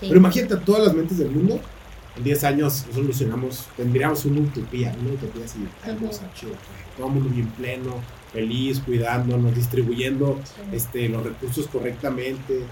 [0.00, 1.60] Pero imagínate a todas las mentes del mundo.
[2.16, 5.58] En 10 años solucionamos, tendríamos una utopía, una utopía así,
[6.96, 7.94] todo el mundo bien pleno,
[8.32, 10.38] feliz, cuidándonos, distribuyendo
[10.72, 12.62] este, los recursos correctamente,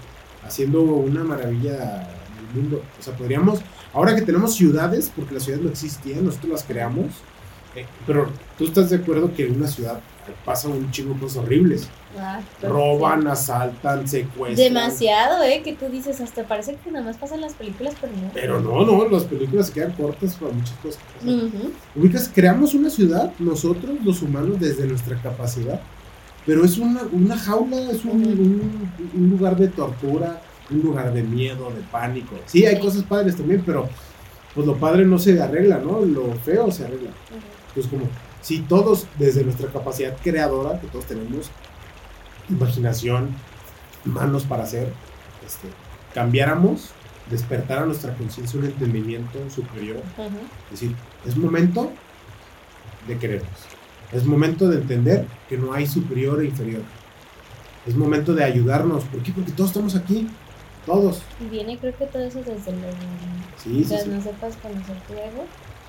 [0.45, 2.83] haciendo una maravilla en el mundo.
[2.99, 3.61] O sea, podríamos,
[3.93, 7.05] ahora que tenemos ciudades, porque las ciudades no existían, nosotros las creamos,
[7.75, 10.01] eh, pero tú estás de acuerdo que en una ciudad
[10.43, 11.87] pasan un chingo cosas horribles.
[12.17, 14.73] Ah, Roban, asaltan, secuestran.
[14.73, 15.61] Demasiado, ¿eh?
[15.63, 18.31] Que tú dices, hasta parece que nada más pasan las películas, pero no.
[18.33, 20.99] Pero no, no, las películas se quedan cortas para muchas cosas.
[21.95, 25.79] Ubicas, creamos una ciudad, nosotros, los humanos, desde nuestra capacidad,
[26.45, 28.81] pero es una, una jaula, es un,
[29.13, 30.41] un, lugar de tortura,
[30.71, 32.35] un lugar de miedo, de pánico.
[32.47, 33.87] Sí, hay cosas padres también, pero
[34.55, 36.01] pues lo padre no se arregla, ¿no?
[36.01, 37.11] Lo feo se arregla.
[37.75, 38.07] Pues como
[38.41, 41.51] si todos, desde nuestra capacidad creadora, que todos tenemos,
[42.49, 43.29] imaginación,
[44.05, 44.93] manos para hacer,
[45.45, 45.67] este,
[46.13, 46.89] cambiáramos,
[47.29, 50.01] despertar a nuestra conciencia un entendimiento superior.
[50.71, 51.91] Es decir, es momento
[53.07, 53.49] de querernos.
[54.11, 56.81] Es momento de entender que no hay superior e inferior.
[57.85, 59.03] Es momento de ayudarnos.
[59.05, 59.31] ¿Por qué?
[59.31, 60.27] Porque todos estamos aquí.
[60.85, 61.21] Todos.
[61.39, 62.77] Y viene creo que todo eso desde el
[63.57, 65.45] Sí, sí, no sepas conocer tu ego.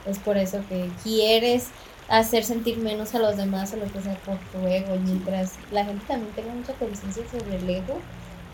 [0.07, 1.69] Es por eso que quieres
[2.11, 4.97] hacer sentir menos a los demás o lo que sea por tu ego.
[5.03, 8.01] Mientras la gente también tenga mucha conciencia sobre el ego,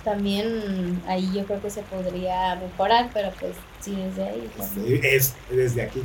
[0.04, 4.50] también ahí yo creo que se podría mejorar, pero pues sí, desde ahí.
[5.02, 6.02] Es, desde aquí,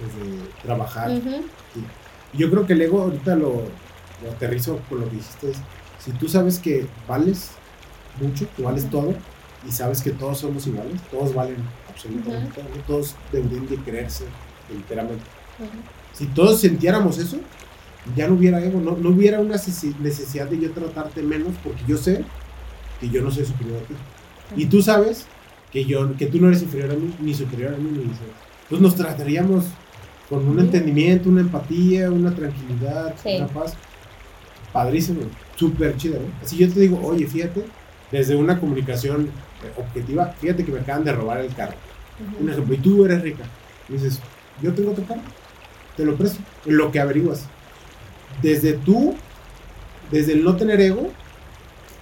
[0.00, 1.10] desde trabajar.
[2.32, 3.62] Yo creo que el ego ahorita lo,
[4.22, 5.52] lo, aterrizo con lo que dijiste.
[5.98, 7.52] si tú sabes que vales
[8.20, 9.14] mucho, que vales todo,
[9.66, 11.56] y sabes que todos somos iguales, todos valen
[11.88, 14.24] absolutamente todo, todos deberían de creerse
[14.70, 15.24] enteramente.
[16.14, 17.38] Si todos sintiéramos eso,
[18.16, 19.56] ya no hubiera ego, no, no hubiera una
[20.00, 22.24] necesidad de yo tratarte menos porque yo sé
[23.00, 23.94] que yo no soy superior a ti.
[24.56, 25.26] Y tú sabes
[25.72, 28.80] que, yo, que tú no eres inferior a mí, ni superior a mí, ni Entonces
[28.80, 29.64] nos trataríamos
[30.28, 33.74] con un entendimiento, una empatía, una tranquilidad, una paz.
[34.72, 35.22] Padrísimo,
[35.56, 36.26] súper chido, ¿no?
[36.42, 37.64] Así yo te digo, oye, fíjate,
[38.10, 39.30] desde una comunicación
[39.76, 41.76] objetiva, fíjate que me acaban de robar el carro.
[42.40, 43.44] Un ejemplo, y tú eres rica.
[43.88, 44.20] dices,
[44.62, 45.22] yo tengo tu carro
[45.96, 47.46] te lo presto, lo que averiguas.
[48.42, 49.14] Desde tú,
[50.10, 51.10] desde el no tener ego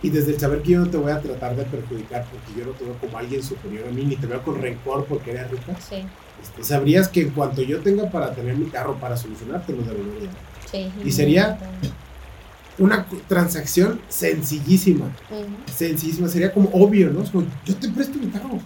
[0.03, 2.67] y desde el saber que yo no te voy a tratar de perjudicar porque yo
[2.67, 5.51] no te veo como alguien superior a mí, ni te veo con rencor porque eres
[5.51, 6.05] rica, sí.
[6.43, 9.83] Este, sabrías que en cuanto yo tenga para tener mi carro para solucionar, te lo
[9.83, 10.31] devolvería.
[10.71, 11.59] Sí, y sería
[12.79, 15.15] una transacción sencillísima.
[15.73, 17.23] Sencillísima, sería como obvio, ¿no?
[17.65, 18.59] yo te presto mi carro.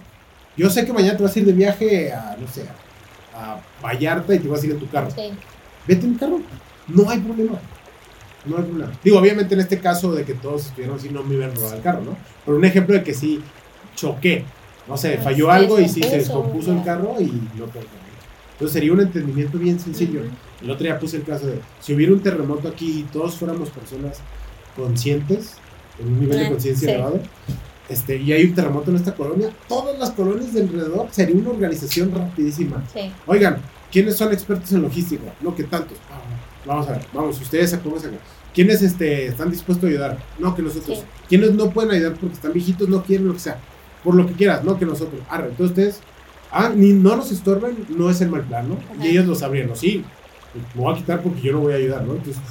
[0.55, 2.86] Yo sé que mañana te vas a ir de viaje a, no sé, a
[3.81, 5.09] Vallarta y te vas a ir en tu carro.
[5.87, 6.39] Vete en mi carro.
[6.87, 7.59] No hay problema.
[8.45, 8.91] No hay problema.
[9.03, 11.75] Digo, obviamente en este caso de que todos estuvieron así, no me iban a robar
[11.75, 12.17] el carro, ¿no?
[12.45, 13.41] Pero un ejemplo de que sí
[13.95, 14.45] choqué.
[14.87, 17.85] No sé, falló algo y sí se descompuso el carro y no puedo
[18.53, 20.21] Entonces sería un entendimiento bien sencillo.
[20.61, 23.69] El otro día puse el caso de, si hubiera un terremoto aquí y todos fuéramos
[23.69, 24.19] personas
[24.77, 25.55] conscientes,
[25.99, 27.19] en un nivel de conciencia elevado,
[27.89, 31.51] este, y hay un terremoto en esta colonia, todas las colonias de alrededor sería una
[31.51, 32.83] organización rapidísima.
[33.25, 33.57] Oigan,
[33.91, 35.33] ¿quiénes son expertos en logística?
[35.41, 35.97] No, que tantos.
[36.65, 37.83] Vamos a ver, vamos, ustedes acá.
[38.53, 40.17] ¿Quiénes este, están dispuestos a ayudar?
[40.39, 41.03] No, que nosotros.
[41.29, 43.59] ¿Quiénes no pueden ayudar porque están viejitos, no quieren lo que sea?
[44.03, 45.21] Por lo que quieras, no que nosotros.
[45.29, 45.99] Arre, entonces ustedes,
[46.51, 48.77] ah, ni no nos estorben, no es el mal plan, ¿no?
[49.03, 49.75] Y ellos lo sabrían, ¿no?
[49.75, 50.03] Sí,
[50.73, 52.15] me voy a quitar porque yo no voy a ayudar, ¿no?
[52.15, 52.41] Entonces,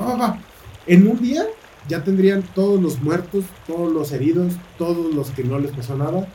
[0.00, 0.38] va, va.
[0.86, 1.44] En un día
[1.88, 6.26] ya tendrían todos los muertos, todos los heridos, todos los que no les pasó nada.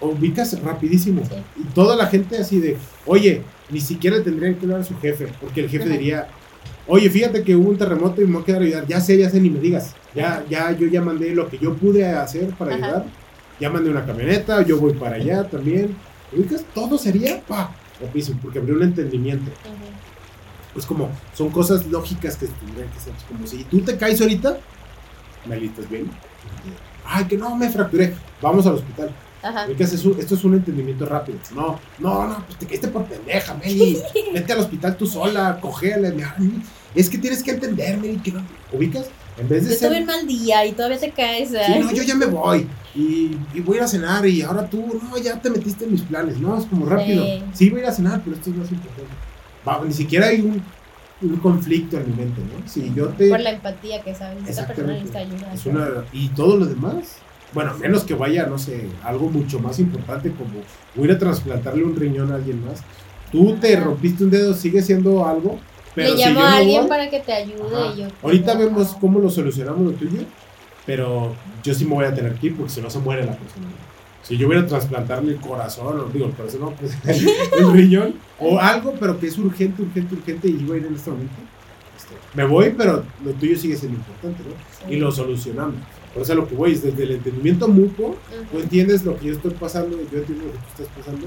[0.00, 1.22] Ubicas rapidísimo.
[1.56, 5.28] Y toda la gente así de, oye, ni siquiera tendrían que hablar a su jefe,
[5.40, 6.28] porque el jefe diría,
[6.86, 8.86] oye, fíjate que hubo un terremoto y me voy a quedar a ayudar.
[8.86, 9.94] Ya sé, ya sé, ni me digas.
[10.14, 13.06] Ya, ya, yo ya mandé lo que yo pude hacer para ayudar.
[13.58, 15.96] Ya mandé una camioneta, yo voy para allá también.
[16.32, 16.64] ¿Ubicas?
[16.74, 19.50] Todo sería, pa, rapidísimo, porque habría un entendimiento.
[20.74, 23.14] Pues como, son cosas lógicas que tendrían que ser.
[23.28, 24.58] Como si tú te caes ahorita,
[25.46, 26.10] Meli, ¿estás bien?
[27.04, 28.14] Ay, que no, me fracturé.
[28.42, 29.10] Vamos al hospital.
[29.42, 29.66] Ajá.
[29.78, 31.38] esto es un entendimiento rápido.
[31.54, 33.98] No, no, no, pues te caíste por pendeja, Meli.
[34.34, 36.14] Vete al hospital tú sola, cogele.
[36.94, 38.42] Es que tienes que entender, Meli, que no.
[38.72, 39.06] ¿Ubicas?
[39.38, 39.88] En vez de yo ser.
[39.90, 41.50] Tuve un mal día y todavía te caes.
[41.50, 42.66] Sí, no, yo ya me voy.
[42.94, 45.92] Y, y, voy a ir a cenar y ahora tú, no, ya te metiste en
[45.92, 46.38] mis planes.
[46.38, 47.24] No, es como rápido.
[47.52, 49.12] Sí, voy a ir a cenar, pero esto es más importante.
[49.68, 50.62] Va, ni siquiera hay un
[51.22, 52.68] un conflicto en mi mente, ¿no?
[52.68, 53.28] Si yo te...
[53.28, 56.04] Por la empatía que sabes, esta persona necesita ayuda.
[56.12, 57.16] y todo lo demás,
[57.52, 60.62] bueno, menos que vaya, no sé, algo mucho más importante como
[60.94, 62.82] voy a trasplantarle un riñón a alguien más.
[63.32, 65.58] Tú te rompiste un dedo, sigue siendo algo,
[65.94, 67.94] Le llamo a alguien para que te ayude.
[67.94, 70.20] Y yo, Ahorita vemos cómo lo solucionamos lo tuyo,
[70.84, 73.32] pero yo sí me voy a tener que ir porque si no se muere la
[73.32, 73.66] persona.
[74.26, 76.92] Si yo voy a trasplantarle el corazón, o digo, el corazón no, pues
[77.58, 80.96] el riñón, o algo, pero que es urgente, urgente, urgente, y voy a ir en
[80.96, 81.34] este momento,
[81.96, 84.92] este, me voy, pero lo tuyo sigue siendo importante, ¿no?
[84.92, 85.76] Y lo solucionamos.
[86.12, 88.16] Por eso lo que voy es desde el entendimiento mutuo,
[88.50, 91.26] tú entiendes lo que yo estoy pasando, yo entiendo lo que tú estás pasando.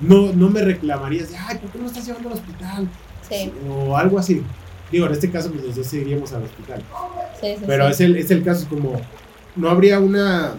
[0.00, 2.88] No, no me reclamarías de, ay, ¿por qué no estás llevando al hospital?
[3.26, 3.50] Sí.
[3.66, 4.42] O algo así.
[4.92, 6.82] Digo, en este caso, pues los dos iríamos al hospital.
[7.40, 9.00] Sí, sí, Pero Es, el, es el caso, como
[9.56, 10.54] no habría una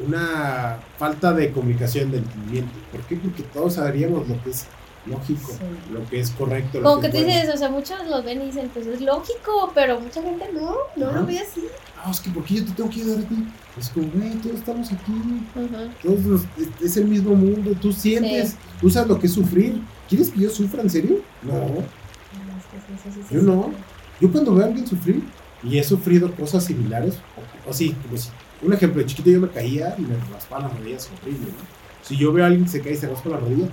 [0.00, 2.72] una falta de comunicación, de entendimiento.
[2.92, 3.16] ¿Por qué?
[3.16, 4.66] Porque todos sabríamos lo que es
[5.06, 5.52] lógico,
[5.92, 6.82] lo que es correcto.
[6.82, 10.00] Como que, tú dices, o sea, muchos lo ven y dicen, pues es lógico, pero
[10.00, 11.64] mucha gente no, no lo ve así.
[11.96, 13.46] Ah, es que porque yo te tengo que ayudar a ti.
[13.78, 15.12] Es como, güey, todos estamos aquí.
[16.02, 16.42] Todos
[16.80, 17.72] es, el mismo mundo.
[17.80, 19.82] Tú sientes, tú sabes lo que es sufrir.
[20.08, 21.20] ¿Quieres que yo sufra en serio?
[21.42, 21.82] No.
[23.30, 23.72] yo no.
[24.20, 25.22] Yo cuando veo a alguien sufrir
[25.62, 27.14] y he sufrido cosas similares,
[27.68, 28.30] o, sí, como si
[28.62, 31.78] un ejemplo, de chiquito yo me caía y me raspaba las rodillas horrible, ¿no?
[32.02, 33.68] Si yo veo a alguien que se cae y se raspa las rodillas,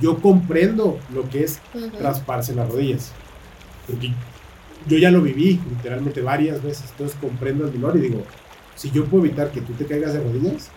[0.00, 1.60] yo comprendo lo que es
[2.00, 3.12] rasparse las rodillas.
[3.86, 4.12] Porque
[4.88, 8.24] yo ya lo viví literalmente varias veces, entonces comprendo el dolor y digo,
[8.74, 10.70] si yo puedo evitar que tú te caigas de rodillas,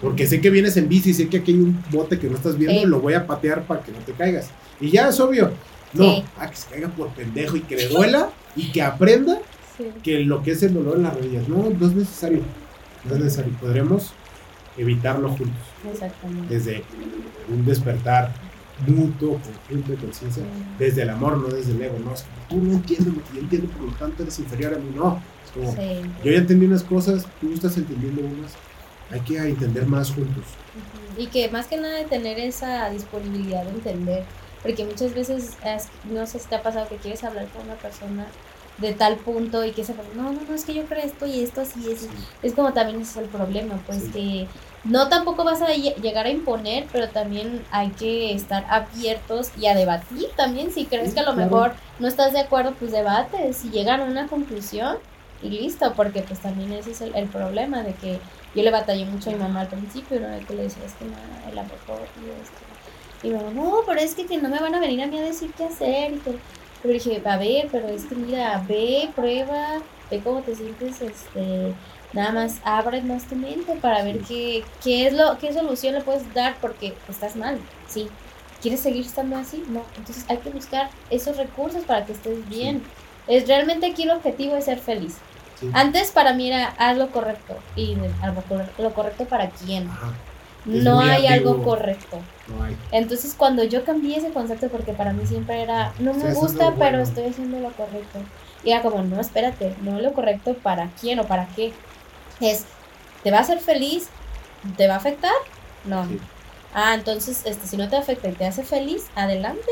[0.00, 2.36] porque sé que vienes en bici y sé que aquí hay un bote que no
[2.36, 4.50] estás viendo, lo voy a patear para que no te caigas.
[4.80, 5.52] Y ya es obvio.
[5.92, 9.40] No, a que se caiga por pendejo y que le duela y que aprenda
[10.02, 11.48] que lo que es el dolor en las rodillas.
[11.48, 12.40] No, no es necesario.
[13.04, 13.52] No es necesario.
[13.54, 14.12] Podremos
[14.76, 15.62] evitarlo juntos.
[15.90, 16.54] Exactamente.
[16.54, 16.84] Desde
[17.48, 18.32] un despertar
[18.86, 20.42] mutuo, conjunto de conciencia,
[20.78, 21.98] desde el amor, no desde el ego.
[21.98, 24.74] No, es como tú no entiendes lo que yo entiendo, por lo tanto eres inferior
[24.74, 24.90] a mí.
[24.94, 25.74] No, es como
[26.24, 28.52] yo ya entendí unas cosas, tú estás entendiendo unas.
[29.10, 30.44] Hay que entender más juntos.
[31.18, 34.24] Y que más que nada de tener esa disponibilidad de entender,
[34.62, 35.56] porque muchas veces,
[36.08, 38.26] no sé si te ha pasado que quieres hablar con una persona
[38.80, 41.42] de tal punto y que se no, no, no, es que yo creo esto y
[41.42, 42.08] esto así es.
[42.42, 44.46] Es como también es el problema, pues que
[44.84, 49.74] no tampoco vas a llegar a imponer, pero también hay que estar abiertos y a
[49.74, 50.72] debatir también.
[50.72, 53.52] Si crees que a lo mejor no estás de acuerdo, pues debate.
[53.52, 54.96] Si llegan a una conclusión
[55.42, 58.18] y listo, porque pues también ese es el, problema de que
[58.54, 60.46] yo le batallé mucho a mi mamá al principio, ¿no?
[60.46, 61.16] Que le decía, es que no,
[61.50, 62.60] el aborto y esto.
[63.22, 65.18] Y me dijo, no, pero es que, que no me van a venir a mí
[65.18, 66.38] a decir qué hacer y que
[66.82, 71.74] pero dije, a ver, pero es que mira, ve, prueba, ve cómo te sientes, este,
[72.12, 76.00] nada más abre más tu mente para ver qué, qué es lo, qué solución le
[76.00, 78.08] puedes dar porque estás mal, sí.
[78.60, 79.64] ¿Quieres seguir estando así?
[79.68, 79.82] No.
[79.96, 82.82] Entonces hay que buscar esos recursos para que estés bien.
[83.26, 85.16] Es realmente aquí el objetivo es ser feliz.
[85.72, 87.56] Antes para mí era haz lo correcto.
[87.74, 87.96] Y
[88.78, 89.88] lo correcto para quién
[90.64, 92.18] no hay algo correcto.
[92.90, 96.98] Entonces cuando yo cambié ese concepto, porque para mí siempre era, no me gusta, pero
[96.98, 98.18] estoy haciendo lo correcto.
[98.64, 101.72] Y era como, no, espérate, no lo correcto para quién o para qué.
[102.40, 102.64] Es,
[103.22, 104.08] ¿te va a hacer feliz?
[104.76, 105.32] ¿Te va a afectar?
[105.84, 106.06] No.
[106.74, 109.70] Ah, entonces, este, si no te afecta y te hace feliz, adelante.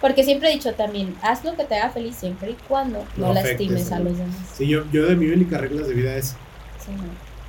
[0.00, 3.32] Porque siempre he dicho también, haz lo que te haga feliz siempre y cuando no,
[3.32, 4.36] lastimes a los demás.
[4.54, 6.36] Sí, yo, yo de mi única regla de vida es,
[6.84, 6.92] sí,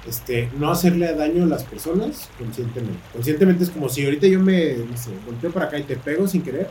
[0.07, 2.99] este, no hacerle daño a las personas conscientemente.
[3.13, 6.27] Conscientemente es como si ahorita yo me, no sé, volteo para acá y te pego
[6.27, 6.69] sin querer.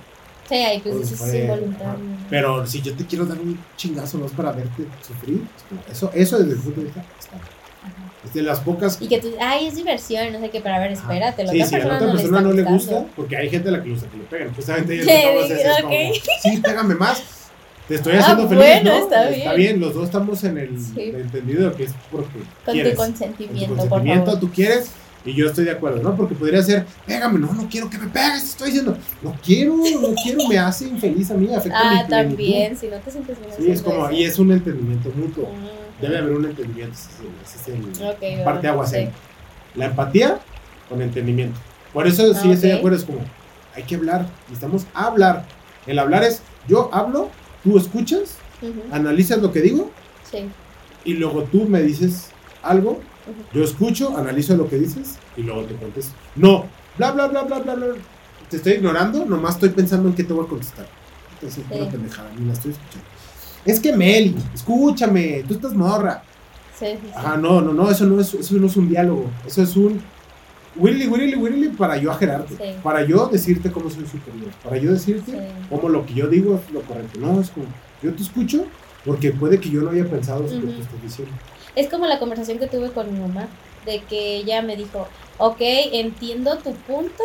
[0.49, 2.05] Sí, ahí pues es involuntario.
[2.31, 5.43] Pero si yo te quiero dar un chingazo más para verte sufrir,
[5.91, 7.41] eso, eso desde el punto de vista está.
[8.25, 8.99] Es de las pocas.
[9.01, 11.45] Y que tú, ay, es diversión, no sé qué, pero a ver, espérate.
[11.45, 13.83] La sí, si a la otra persona no le, gusta, porque hay gente a la
[13.83, 14.55] que le gusta que le peguen.
[14.55, 16.13] Justamente ellos no okay.
[16.43, 17.36] sí, pégame más
[17.89, 18.99] te estoy ah, haciendo feliz, bueno, ¿no?
[18.99, 19.41] Está bien.
[19.41, 19.81] está bien.
[19.81, 22.93] los dos estamos en el, entendido de que es porque Con quieres.
[22.93, 24.91] tu consentimiento, Con tu consentimiento, tú quieres
[25.27, 26.15] y yo estoy de acuerdo, ¿no?
[26.15, 29.77] Porque podría ser, pégame, no, no quiero que me pegues, te estoy diciendo, no quiero,
[29.77, 33.37] no quiero, me hace infeliz a mí, afecta ah, mi también, si no te sientes
[33.41, 33.53] bien.
[33.57, 35.51] Sí, es como, y es un entendimiento mutuo,
[36.01, 36.97] debe haber un entendimiento,
[37.45, 39.09] ese es el, okay, parte agua sí.
[39.75, 40.39] La empatía
[40.89, 41.59] con entendimiento.
[41.93, 43.19] Por eso sí estoy de acuerdo, es como,
[43.75, 45.45] hay que hablar, necesitamos hablar.
[45.89, 47.31] El hablar es, yo hablo
[47.67, 48.37] tú escuchas,
[48.93, 49.91] analizas lo que digo
[51.05, 52.29] y luego tú me dices
[52.63, 53.01] algo,
[53.53, 56.15] yo escucho, analizo lo que dices y luego te contesto.
[56.37, 56.67] No,
[56.97, 57.87] bla, bla, bla, bla, bla, bla.
[58.49, 60.87] Te estoy ignorando, nomás estoy pensando en qué te voy a contestar.
[61.35, 61.77] Entonces, sí.
[61.77, 63.09] una pendejada, ni la estoy escuchando.
[63.65, 66.23] Es que Meli, escúchame, tú estás morra.
[66.79, 69.63] Sí, sí, Ajá, no, no, no, eso no es, eso no es un diálogo, eso
[69.63, 70.01] es un
[70.79, 75.49] Willy, Willy, Willy, para yo ajerarte, para yo decirte cómo soy superior, para yo decirte
[75.71, 77.19] cómo lo que yo digo es lo correcto.
[77.21, 77.67] No, es como,
[78.03, 78.67] yo te escucho
[79.05, 81.35] porque puede que yo no haya pensado lo que estás diciendo.
[81.75, 83.49] Es como la conversación que tuve con mi mamá,
[83.85, 85.07] de que ella me dijo,
[85.39, 87.23] ok, entiendo tu punto,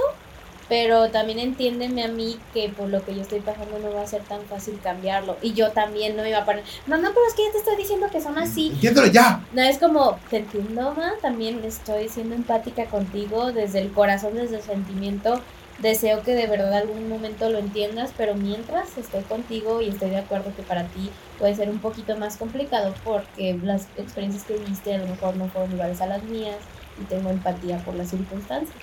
[0.71, 4.07] pero también entiéndeme a mí que por lo que yo estoy pasando no va a
[4.07, 5.35] ser tan fácil cambiarlo.
[5.41, 7.57] Y yo también no me iba a poner, no, no, pero es que ya te
[7.57, 8.69] estoy diciendo que son así.
[8.69, 9.45] Entiéndelo ya.
[9.51, 14.55] No, es como, te entiendo, ma, también estoy siendo empática contigo desde el corazón, desde
[14.55, 15.41] el sentimiento.
[15.79, 20.19] Deseo que de verdad algún momento lo entiendas, pero mientras estoy contigo y estoy de
[20.19, 24.95] acuerdo que para ti puede ser un poquito más complicado porque las experiencias que viste
[24.95, 26.59] a lo mejor no fueron iguales a las mías
[26.97, 28.77] y tengo empatía por las circunstancias.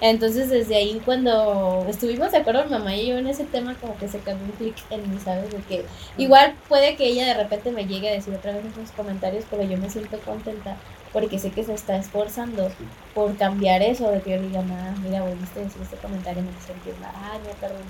[0.00, 3.96] Entonces desde ahí cuando estuvimos de acuerdo mi mamá y yo en ese tema como
[3.98, 5.50] que se cambió un clic en mí, ¿sabes?
[5.50, 5.84] De que
[6.16, 9.44] igual puede que ella de repente me llegue a decir otra vez en sus comentarios,
[9.50, 10.76] pero yo me siento contenta
[11.12, 12.70] porque sé que se está esforzando
[13.14, 14.62] por cambiar eso, de que yo diga,
[15.02, 17.82] mira, volviste a decir este comentario, me hizo sentir, ah, no, perdón,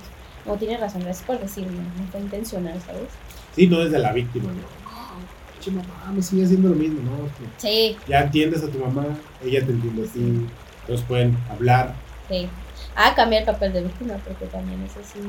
[0.46, 3.09] no tiene razón, gracias por decirme, no fue intencional, ¿sabes?
[3.54, 4.78] Sí, no desde la víctima, ¿no?
[5.70, 7.28] mamá me sigue haciendo lo mismo, ¿no?
[7.59, 7.94] Sí.
[8.09, 9.04] Ya entiendes a tu mamá,
[9.44, 10.46] ella te entiende a ti
[10.89, 11.95] entonces pueden hablar.
[12.30, 12.49] Sí.
[12.97, 15.20] Ah, cambiar el papel de víctima, porque también es así.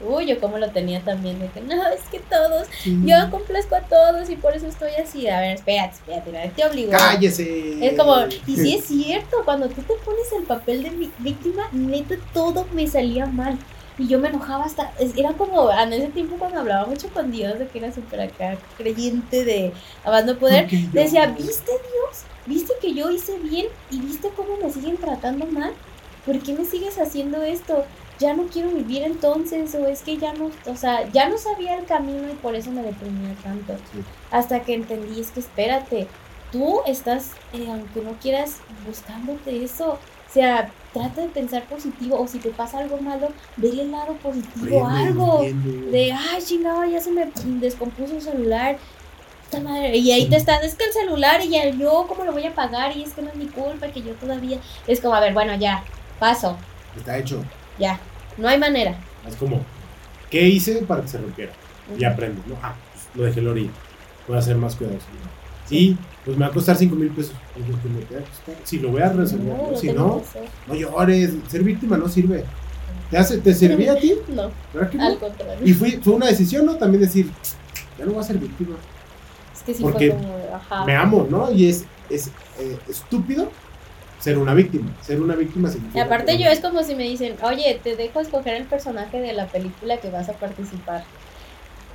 [0.00, 3.80] Uy, yo como lo tenía también, de que no, es que todos, yo complazco a
[3.80, 5.28] todos y por eso estoy así.
[5.28, 6.92] A ver, espérate, espérate, te obligo.
[6.92, 7.86] Cállese.
[7.86, 8.16] Es como,
[8.46, 12.86] y sí es cierto, cuando tú te pones el papel de víctima, neta todo me
[12.86, 13.58] salía mal.
[13.98, 17.58] Y yo me enojaba hasta, era como en ese tiempo cuando hablaba mucho con Dios,
[17.58, 19.72] de que era súper acá creyente de
[20.04, 22.24] Abando Poder, decía, ¿viste Dios?
[22.48, 25.74] ¿Viste que yo hice bien y viste cómo me siguen tratando mal?
[26.24, 27.84] ¿Por qué me sigues haciendo esto?
[28.18, 31.78] Ya no quiero vivir entonces, o es que ya no, o sea, ya no sabía
[31.78, 33.74] el camino y por eso me deprimía tanto.
[34.30, 36.08] Hasta que entendí, es que espérate,
[36.50, 39.90] tú estás, eh, aunque no quieras, buscándote eso.
[39.92, 44.14] O sea, trata de pensar positivo, o si te pasa algo malo, vele el lado
[44.14, 45.42] positivo, algo.
[45.90, 47.30] De, ay, chingado, ya se me
[47.60, 48.78] descompuso el celular,
[49.94, 52.54] y ahí te estás, es que el celular y ya yo, ¿cómo lo voy a
[52.54, 52.96] pagar?
[52.96, 54.58] Y es que no es mi culpa, que yo todavía.
[54.86, 55.84] Es como, a ver, bueno, ya,
[56.18, 56.56] paso.
[56.96, 57.42] Está hecho.
[57.78, 57.98] Ya,
[58.36, 58.98] no hay manera.
[59.26, 59.62] Es como,
[60.30, 61.52] ¿qué hice para que se rompiera?
[61.96, 62.56] Y aprendo, ¿no?
[62.62, 63.70] Ah, pues lo dejé la orilla.
[64.26, 65.06] Voy a ser más cuidadoso.
[65.70, 67.34] Y pues me va a costar 5 mil pesos.
[68.64, 70.22] Si lo voy a resolver, no, si no,
[70.66, 71.32] no llores.
[71.48, 72.44] Ser víctima no sirve.
[73.10, 74.14] ¿Te, hace, ¿Te servía a ti?
[74.28, 74.50] No.
[74.78, 75.64] Al contrario.
[75.64, 76.76] Y fue, fue una decisión, ¿no?
[76.76, 77.30] También decir,
[77.98, 78.76] ya no voy a ser víctima
[79.74, 80.14] porque
[80.86, 81.50] me amo, ¿no?
[81.50, 83.50] Y es, es eh, estúpido
[84.20, 84.90] ser una víctima.
[85.02, 88.54] Ser una víctima Y aparte yo es como si me dicen, oye, te dejo escoger
[88.54, 91.04] el personaje de la película que vas a participar.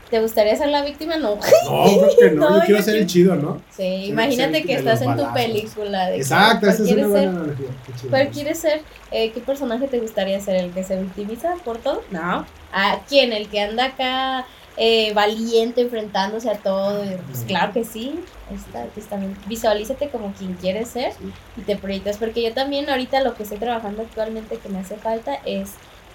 [0.09, 1.17] ¿Te gustaría ser la víctima?
[1.17, 1.35] No.
[1.35, 2.59] No, creo que no.
[2.59, 3.61] yo quiero ser el chido, ¿no?
[3.75, 6.09] Sí, imagínate que estás en tu película.
[6.09, 7.67] De Exacto, esa es una buena analogía.
[8.09, 8.81] ¿Cuál quieres ser?
[9.11, 10.57] Eh, ¿Qué personaje te gustaría ser?
[10.57, 12.03] ¿El que se victimiza por todo?
[12.11, 12.45] No.
[12.71, 13.33] ¿A quién?
[13.33, 14.45] ¿El que anda acá
[14.77, 17.03] eh, valiente enfrentándose a todo.
[17.29, 18.19] Pues claro que sí,
[18.51, 21.13] está, está, visualízate como quien quieres ser
[21.57, 24.95] y te proyectas, porque yo también ahorita lo que estoy trabajando actualmente que me hace
[24.95, 25.71] falta es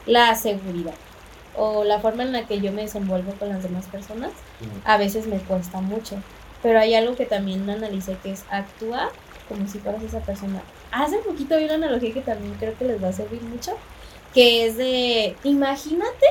[0.06, 0.94] la seguridad
[1.56, 4.30] o la forma en la que yo me desenvuelvo con las demás personas.
[4.84, 6.16] A veces me cuesta mucho,
[6.62, 9.08] pero hay algo que también analicé que es actuar
[9.48, 10.62] como si fueras esa persona.
[10.92, 13.72] Hace poquito vi una analogía que también creo que les va a servir mucho,
[14.34, 16.26] que es de, imagínate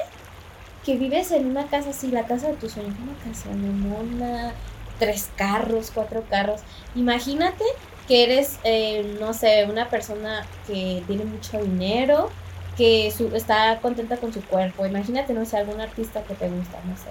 [0.87, 4.53] que vives en una casa así, la casa de tus sueños, una casa mona,
[4.97, 6.61] tres carros, cuatro carros.
[6.95, 7.65] Imagínate
[8.07, 12.29] que eres, eh, no sé, una persona que tiene mucho dinero,
[12.77, 14.85] que su, está contenta con su cuerpo.
[14.85, 17.09] Imagínate, no sé, algún artista que te gusta, no sé.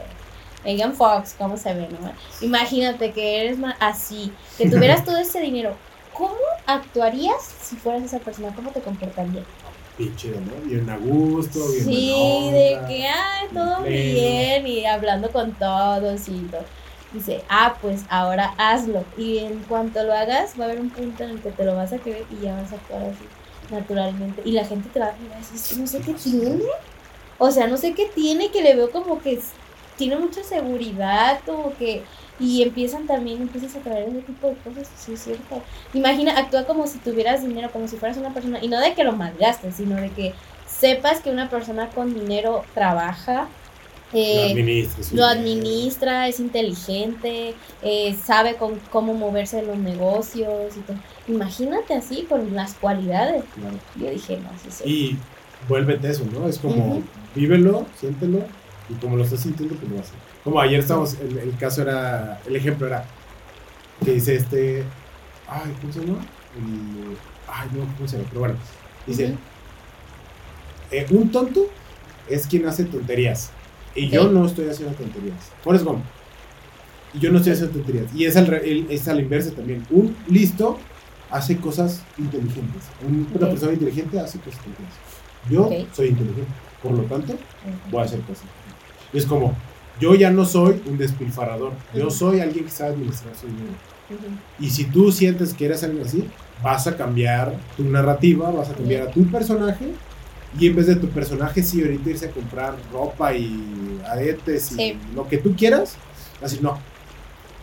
[0.65, 2.13] Megan Fox, ¿cómo se ve, no?
[2.41, 5.77] Imagínate que eres así, que tuvieras todo ese dinero.
[6.15, 8.55] ¿Cómo actuarías si fueras esa persona?
[8.57, 9.45] ¿Cómo te comportarías?
[9.97, 10.69] Pinche, ¿no?
[10.69, 16.41] Bien a gusto, bien Sí, de que, ay, todo bien, y hablando con todos y
[16.51, 16.65] todo.
[17.13, 19.05] Dice, ah, pues ahora hazlo.
[19.17, 21.75] Y en cuanto lo hagas, va a haber un punto en el que te lo
[21.75, 23.25] vas a creer y ya vas a actuar así,
[23.71, 24.43] naturalmente.
[24.45, 26.63] Y la gente te va a decir, no sé qué tiene.
[27.39, 29.41] O sea, no sé qué tiene, que le veo como que
[29.97, 32.03] tiene mucha seguridad, como que
[32.39, 35.63] y empiezan también, empiezas a traer ese tipo de cosas, sí es cierto.
[35.95, 39.05] Imagina, actúa como si tuvieras dinero, como si fueras una persona, y no de que
[39.05, 40.35] lo malgastes, sino de que
[40.67, 43.49] sepas que una persona con dinero trabaja,
[44.13, 50.97] eh, lo, administra, es inteligente, eh, sabe con, cómo moverse en los negocios y todo.
[51.27, 53.45] Imagínate así, con las cualidades.
[53.97, 54.85] Yo dije, no, sí, sí.
[54.87, 55.19] Y
[55.69, 56.49] vuélvete eso, ¿no?
[56.49, 57.03] Es como,
[57.35, 58.45] vívelo, siéntelo,
[58.89, 60.26] y como lo estás sintiendo, pues lo vas a hacer.
[60.47, 63.05] Como ayer estamos, el, el, caso era, el ejemplo era,
[64.05, 64.85] que dice este,
[65.49, 66.25] ay, ¿cómo se llama?
[67.49, 68.29] ay, no, ¿cómo se llama?
[68.29, 68.55] Pero bueno,
[69.09, 69.35] dice,
[70.93, 71.67] eh, un tonto
[72.29, 73.51] es quien hace tonterías.
[73.97, 75.51] Y yo no estoy haciendo tonterías.
[75.65, 76.01] Por eso,
[77.13, 78.15] y yo no estoy haciendo tonterías.
[78.15, 79.85] Y es al, es al inverso también.
[79.91, 80.79] Un listo
[81.29, 82.85] hace cosas inteligentes.
[83.35, 84.99] una persona inteligente hace cosas inteligentes.
[85.51, 86.53] Yo soy inteligente.
[86.81, 87.35] Por lo tanto,
[87.91, 88.45] voy a hacer cosas.
[89.13, 89.53] Y es como,
[90.01, 91.73] yo ya no soy un despilfarador.
[91.95, 93.73] Yo soy alguien que sabe administrar su dinero.
[94.59, 96.29] Y si tú sientes que eres alguien así,
[96.63, 99.87] vas a cambiar tu narrativa, vas a cambiar a tu personaje.
[100.59, 104.97] Y en vez de tu personaje, sí, ahorita irse a comprar ropa y aretes y
[105.15, 105.97] lo que tú quieras,
[106.43, 106.79] así no.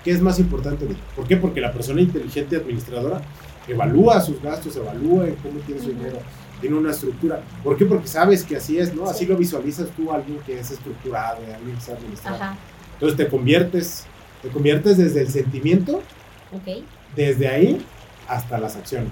[0.04, 0.86] ¿Qué es más importante?
[1.16, 1.38] ¿Por qué?
[1.38, 3.22] Porque la persona inteligente administradora
[3.68, 6.20] evalúa sus gastos, evalúa cómo tiene su dinero,
[6.64, 7.42] tiene una estructura.
[7.62, 7.86] ¿Por qué?
[7.86, 9.06] Porque sabes que así es, ¿no?
[9.06, 12.56] Así lo visualizas tú, alguien que es estructurado, alguien que sabe administrar.
[12.94, 14.06] Entonces te conviertes,
[14.42, 16.02] te conviertes desde el sentimiento,
[17.18, 17.86] desde ahí
[18.30, 19.12] hasta las acciones.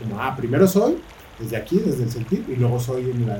[0.00, 0.96] Como, ah, primero soy,
[1.38, 3.38] desde aquí, desde el sentir, y luego soy en la,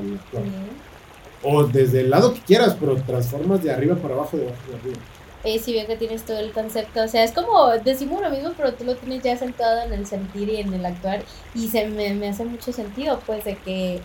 [1.42, 4.78] O desde el lado que quieras, pero transformas de arriba para abajo, de abajo para
[4.78, 5.00] arriba
[5.44, 8.52] eh, si bien que tienes todo el concepto, o sea, es como, decimos lo mismo,
[8.56, 11.24] pero tú lo tienes ya sentado en el sentir y en el actuar,
[11.54, 14.00] y se me, me hace mucho sentido, pues, de que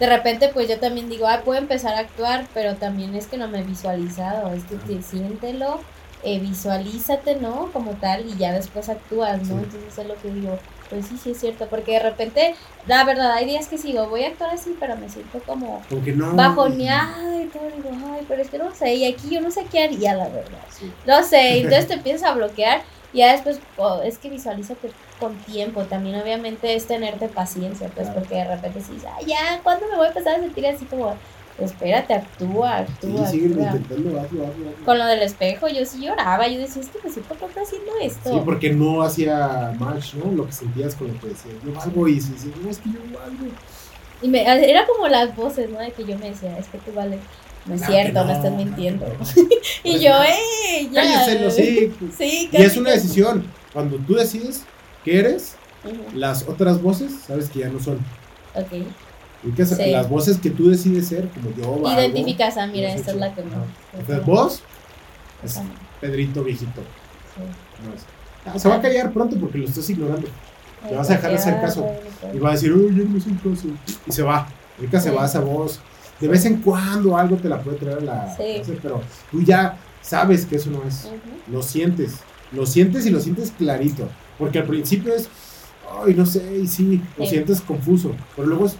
[0.00, 3.36] de repente, pues yo también digo, ah, puedo empezar a actuar, pero también es que
[3.36, 5.84] no me he visualizado, es que te, siéntelo,
[6.22, 7.70] eh, visualízate, ¿no?
[7.72, 9.58] Como tal, y ya después actúas, ¿no?
[9.58, 10.58] Entonces es lo que digo,
[10.90, 12.54] pues sí, sí es cierto, porque de repente,
[12.86, 16.34] la verdad, hay días que sigo, voy a actuar así, pero me siento como, no,
[16.34, 19.64] bajoneada y todo, digo, ay, pero es que no sé, y aquí yo no sé
[19.70, 20.58] qué haría, la verdad.
[21.06, 22.82] No sé, entonces te empiezas a bloquear
[23.12, 28.08] y ya después, oh, es que visualízate con tiempo, también obviamente es tenerte paciencia, pues,
[28.10, 31.14] porque de repente sí, ay, ya, ¿cuándo me voy a empezar a sentir así como
[31.64, 33.26] espérate, actúa, actúa.
[33.26, 36.88] Sí, sigue intentando, hazlo, hazlo, Con lo del espejo, yo sí lloraba, yo decía, es
[36.88, 38.32] que me siento está haciendo esto.
[38.32, 40.32] Sí, porque no hacía match, ¿no?
[40.32, 42.32] Lo que sentías con lo que decías, yo valgo y si
[42.62, 43.46] no, es que yo valgo.
[44.22, 45.78] Y me, era como las voces, ¿no?
[45.78, 47.20] De que yo me decía, es que tú vales.
[47.66, 49.06] No es cierto, no, estás mintiendo.
[49.84, 50.88] y pues yo, ¡eh!
[50.90, 51.02] Ya.
[51.02, 51.92] Cállese, sí.
[52.16, 53.44] sí y es una decisión.
[53.72, 54.64] Cuando tú decides
[55.04, 55.56] que eres,
[56.14, 57.98] las otras voces, sabes que ya no son.
[58.54, 58.86] Ok.
[59.42, 61.90] Y las voces que tú decides ser, como yo.
[61.92, 63.64] Identificas, a, ah, mira, esta es la que no.
[63.92, 64.62] Entonces, vos
[65.42, 65.60] es
[66.00, 66.82] Pedrito viejito.
[68.46, 70.28] No, se va a callar pronto porque lo estás ignorando.
[70.88, 71.86] Te vas a dejar de hacer caso.
[72.34, 73.68] Y va a decir, uy, yo no siento caso.
[74.06, 74.48] Y se va.
[74.78, 75.80] Ahorita se va esa voz.
[76.18, 78.36] De vez en cuando algo te la puede traer a la.
[78.82, 81.08] pero tú ya sabes que eso no es.
[81.50, 82.16] Lo sientes.
[82.52, 84.08] Lo sientes y lo sientes clarito.
[84.38, 85.28] Porque al principio es,
[86.04, 88.14] ay, no sé, y sí, lo sientes confuso.
[88.34, 88.76] Pero luego es,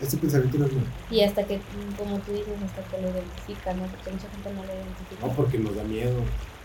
[0.00, 0.84] este pensamiento no es mío.
[1.10, 1.60] Y hasta que,
[1.98, 3.82] como tú dices, hasta que lo identifica, ¿no?
[3.84, 5.26] Porque mucha gente no lo identifica.
[5.26, 6.16] No, porque nos da miedo.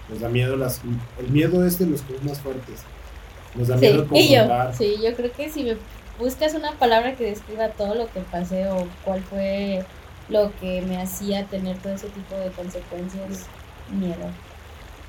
[0.10, 0.82] Nos da miedo las...
[1.20, 2.82] El miedo es de los que más fuertes.
[3.56, 5.78] Nos da miedo sí, yo, sí, yo creo que si me
[6.20, 9.84] buscas una palabra que describa todo lo que pasé o cuál fue
[10.30, 13.48] lo que me hacía tener todo ese tipo de consecuencias,
[13.92, 14.30] miedo.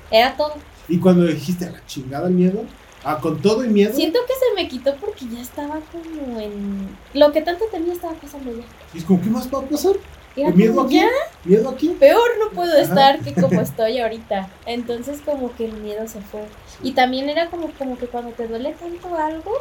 [0.09, 0.55] Era todo.
[0.87, 2.65] Y cuando dijiste a la chingada el miedo,
[3.03, 3.93] Ah, con todo y miedo.
[3.93, 6.95] Siento que se me quitó porque ya estaba como en.
[7.13, 8.63] Lo que tanto tenía estaba pasando ya.
[8.93, 9.95] ¿Y es como, qué más va a pasar?
[10.35, 11.01] ¿Miedo aquí?
[11.43, 11.89] ¿Miedo aquí?
[11.99, 14.49] Peor no puedo estar que como estoy ahorita.
[14.65, 16.45] Entonces, como que el miedo se fue.
[16.83, 19.51] Y también era como, como que cuando te duele tanto algo,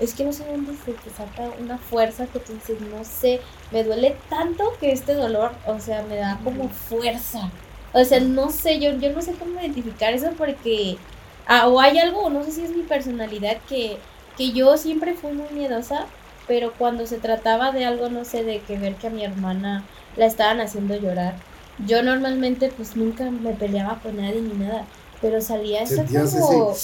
[0.00, 3.40] es que no sé dónde se te saca una fuerza que tú dices, no sé,
[3.70, 7.50] me duele tanto que este dolor, o sea, me da como fuerza.
[7.92, 10.96] O sea, no sé, yo, yo no sé cómo identificar eso porque
[11.46, 13.98] Ah, o hay algo, no sé si es mi personalidad, que,
[14.36, 16.06] que yo siempre fui muy miedosa,
[16.46, 19.84] pero cuando se trataba de algo, no sé, de que ver que a mi hermana
[20.16, 21.34] la estaban haciendo llorar,
[21.86, 24.84] yo normalmente pues nunca me peleaba con nadie ni nada,
[25.20, 26.74] pero salía esa como...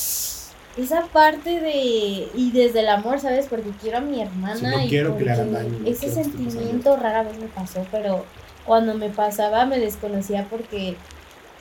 [0.76, 2.28] Esa parte de...
[2.36, 3.46] Y desde el amor, ¿sabes?
[3.50, 4.84] Porque quiero a mi hermana.
[4.84, 5.76] y quiero que le hagan daño.
[5.84, 8.24] ese sentimiento rara vez me pasó, pero
[8.64, 10.94] cuando me pasaba me desconocía porque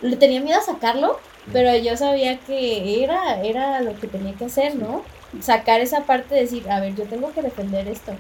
[0.01, 1.19] le tenía miedo a sacarlo,
[1.53, 5.03] pero yo sabía que era, era lo que tenía que hacer, ¿no?
[5.41, 8.13] Sacar esa parte de decir, a ver, yo tengo que defender esto.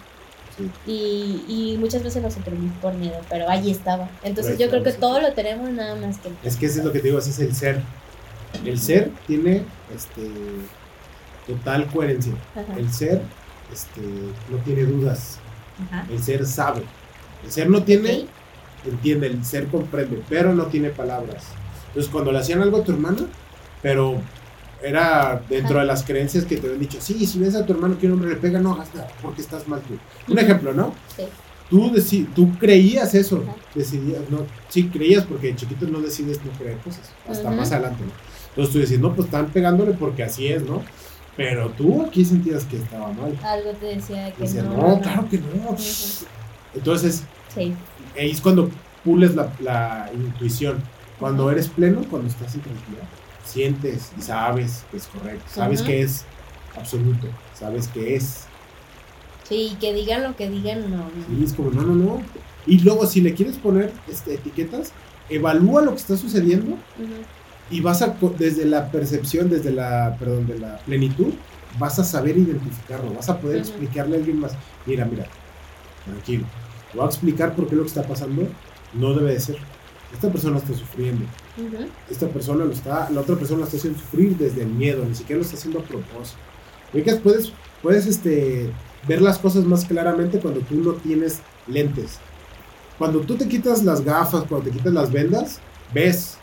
[0.87, 4.09] Y, y muchas veces lo suprimí por miedo, pero ahí estaba.
[4.23, 6.29] Entonces yo creo que todo lo tenemos nada más que...
[6.43, 7.81] Es que eso es lo que te digo, ese es el ser.
[8.65, 9.63] El ser tiene
[9.93, 10.27] este,
[11.45, 12.33] total coherencia.
[12.75, 13.21] El ser
[13.71, 14.01] este,
[14.49, 15.39] no tiene dudas.
[16.09, 16.81] El ser sabe.
[17.43, 18.25] El ser no tiene,
[18.85, 21.45] entiende, el ser comprende, pero no tiene palabras.
[21.97, 23.25] Entonces, cuando le hacían algo a tu hermano,
[23.81, 24.21] pero
[24.83, 27.97] era dentro de las creencias que te habían dicho, sí, si ves a tu hermano
[27.97, 29.97] que un hombre le pega, no hagas nada, porque estás mal tú.
[30.31, 30.93] Un ejemplo, ¿no?
[31.15, 31.23] Sí.
[31.71, 31.91] Tú,
[32.35, 33.43] tú creías eso,
[33.73, 38.03] decidías, no, sí creías porque de chiquito no decides no creer cosas, hasta más adelante,
[38.03, 38.11] ¿no?
[38.49, 40.83] Entonces tú decías, no, pues están pegándole porque así es, ¿no?
[41.35, 43.35] Pero tú aquí sentías que estaba mal.
[43.43, 44.73] Algo te decía que no.
[44.75, 45.75] No, claro que no.
[46.75, 47.23] Entonces,
[47.55, 47.73] sí.
[48.15, 48.69] ahí es cuando
[49.03, 50.77] pules la, la intuición
[51.19, 53.03] cuando eres pleno, cuando estás en tranquilidad,
[53.43, 56.25] sientes y sabes que es correcto, sabes que es
[56.75, 58.47] absoluto, sabes que es
[59.47, 61.09] Sí, que digan lo que digan, no.
[61.29, 62.21] Sí, es como, no, no, no.
[62.65, 64.91] Y luego, si le quieres poner este, etiquetas,
[65.29, 66.77] evalúa lo que está sucediendo
[67.69, 71.33] y vas a, desde la percepción, desde la, perdón, de la plenitud,
[71.79, 74.51] vas a saber identificarlo, vas a poder explicarle a alguien más,
[74.85, 75.25] mira, mira,
[76.03, 76.45] tranquilo,
[76.91, 78.47] te voy a explicar por qué lo que está pasando
[78.93, 79.57] no debe de ser.
[80.13, 81.25] Esta persona está sufriendo.
[82.09, 85.15] Esta persona lo está, la otra persona lo está haciendo sufrir desde el miedo, ni
[85.15, 86.39] siquiera lo está haciendo a propósito.
[87.23, 87.51] Puedes,
[87.81, 88.69] puedes este,
[89.07, 92.19] ver las cosas más claramente cuando tú no tienes lentes.
[92.97, 95.59] Cuando tú te quitas las gafas, cuando te quitas las vendas,
[95.93, 96.37] ves.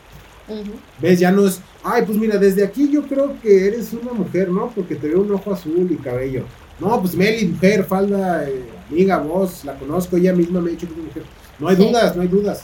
[1.01, 4.49] Ves, ya no es, ay, pues mira, desde aquí yo creo que eres una mujer,
[4.49, 4.69] ¿no?
[4.69, 6.43] Porque te veo un ojo azul y cabello.
[6.79, 10.87] No, pues Meli, mujer, falda, eh, amiga, vos, la conozco, ella misma me ha dicho
[10.87, 11.23] que es mujer.
[11.57, 12.63] No hay dudas, no hay dudas.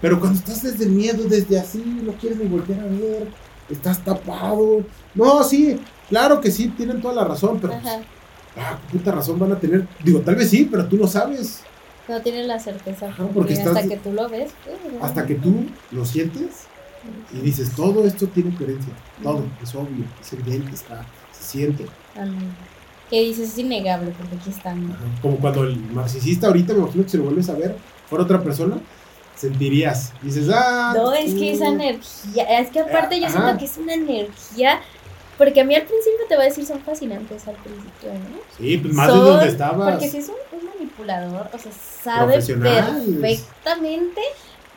[0.00, 3.28] Pero cuando estás desde el miedo, desde así, no quieres ni volver a ver,
[3.68, 4.84] estás tapado.
[5.14, 5.78] No, sí,
[6.08, 7.94] claro que sí, tienen toda la razón, pero pues,
[8.56, 9.86] ah, qué puta razón van a tener.
[10.04, 11.62] Digo, tal vez sí, pero tú no sabes.
[12.08, 13.14] No tienen la certeza.
[13.34, 14.52] porque, hasta que tú lo ves.
[14.64, 16.68] Pues, hasta que tú lo sientes
[17.32, 18.92] y dices, todo esto tiene coherencia.
[19.22, 21.86] Todo, es obvio, es evidente, está, se siente.
[23.10, 24.96] Que dices, es innegable, porque aquí están.
[25.22, 27.76] Como cuando el narcisista ahorita, me imagino que se lo vuelves a ver
[28.10, 28.78] por otra persona,
[29.38, 30.12] sentirías.
[30.22, 30.92] Dices, ah.
[30.96, 34.80] No, es que esa energía, es que aparte yo siento que es una energía
[35.38, 38.40] porque a mí al principio te voy a decir, son fascinantes al principio, ¿no?
[38.58, 39.92] Sí, pues más de donde estabas.
[39.92, 44.20] Porque si es un, manipulador, o sea, sabe perfectamente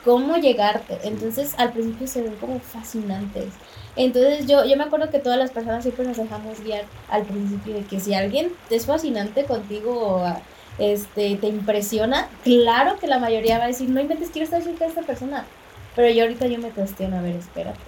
[0.05, 0.99] cómo llegarte.
[1.03, 3.47] Entonces, al principio se ven como fascinantes.
[3.95, 7.73] Entonces, yo, yo me acuerdo que todas las personas siempre nos dejamos guiar al principio
[7.73, 10.41] de que si alguien es fascinante contigo o
[10.81, 14.85] este, te impresiona, claro que la mayoría va a decir, no inventes, quiero estar cerca
[14.85, 15.45] de esta persona.
[15.95, 17.79] Pero yo ahorita yo me cuestiono, a ver, espérate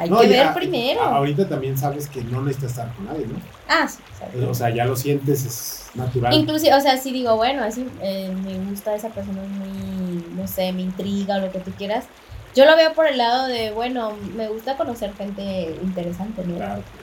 [0.00, 1.02] hay que ver primero.
[1.02, 3.38] Ahorita también sabes que no necesitas estar con nadie, ¿no?
[3.68, 3.98] Ah, sí.
[4.48, 6.32] O sea, ya lo sientes, es natural.
[6.32, 10.72] Inclusive, o sea, si digo, bueno, así eh, me gusta esa persona, muy, no sé,
[10.72, 12.06] me intriga o lo que tú quieras.
[12.54, 16.56] Yo lo veo por el lado de, bueno, me gusta conocer gente interesante, ¿no?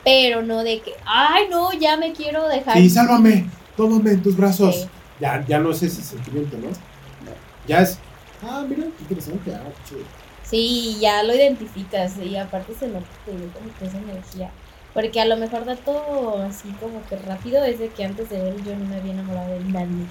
[0.04, 2.76] Pero no de que, ay, no, ya me quiero dejar.
[2.76, 3.46] Sí, sálvame,
[3.76, 4.88] tómame en tus brazos.
[5.20, 6.68] Ya, ya no es ese sentimiento, ¿no?
[7.66, 7.98] Ya es,
[8.42, 10.00] ah, mira, interesante, ah, chido.
[10.42, 14.50] Sí, ya lo identificas y aparte se nota como que esa energía.
[14.94, 18.64] Porque a lo mejor dato así como que rápido es de que antes de él
[18.64, 20.06] yo no me había enamorado de nadie.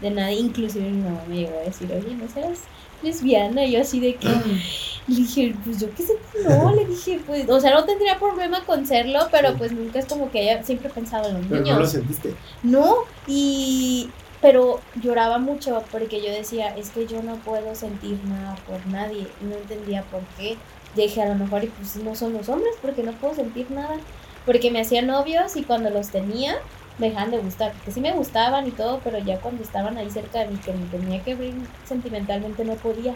[0.00, 2.60] De nadie, inclusive mi mamá me llegó a decir, oye, ¿no seas
[3.02, 3.64] lesbiana?
[3.64, 4.28] Y yo así de que...
[5.08, 6.12] le dije, pues yo qué sé,
[6.44, 10.06] no, le dije, pues, o sea, no tendría problema con serlo, pero pues nunca es
[10.06, 11.74] como que ella siempre pensado en los pero niños.
[11.74, 12.36] no lo sentiste.
[12.62, 12.94] No,
[13.26, 18.84] y pero lloraba mucho porque yo decía, es que yo no puedo sentir nada por
[18.88, 19.28] nadie.
[19.40, 20.58] No entendía por qué.
[20.96, 23.96] Dije, a lo mejor, y pues no son los hombres porque no puedo sentir nada.
[24.44, 26.56] Porque me hacían novios y cuando los tenía
[26.98, 27.72] me dejaban de gustar.
[27.72, 30.72] Porque sí me gustaban y todo, pero ya cuando estaban ahí cerca de mí, que
[30.72, 33.14] me tenía que abrir sentimentalmente, no podía.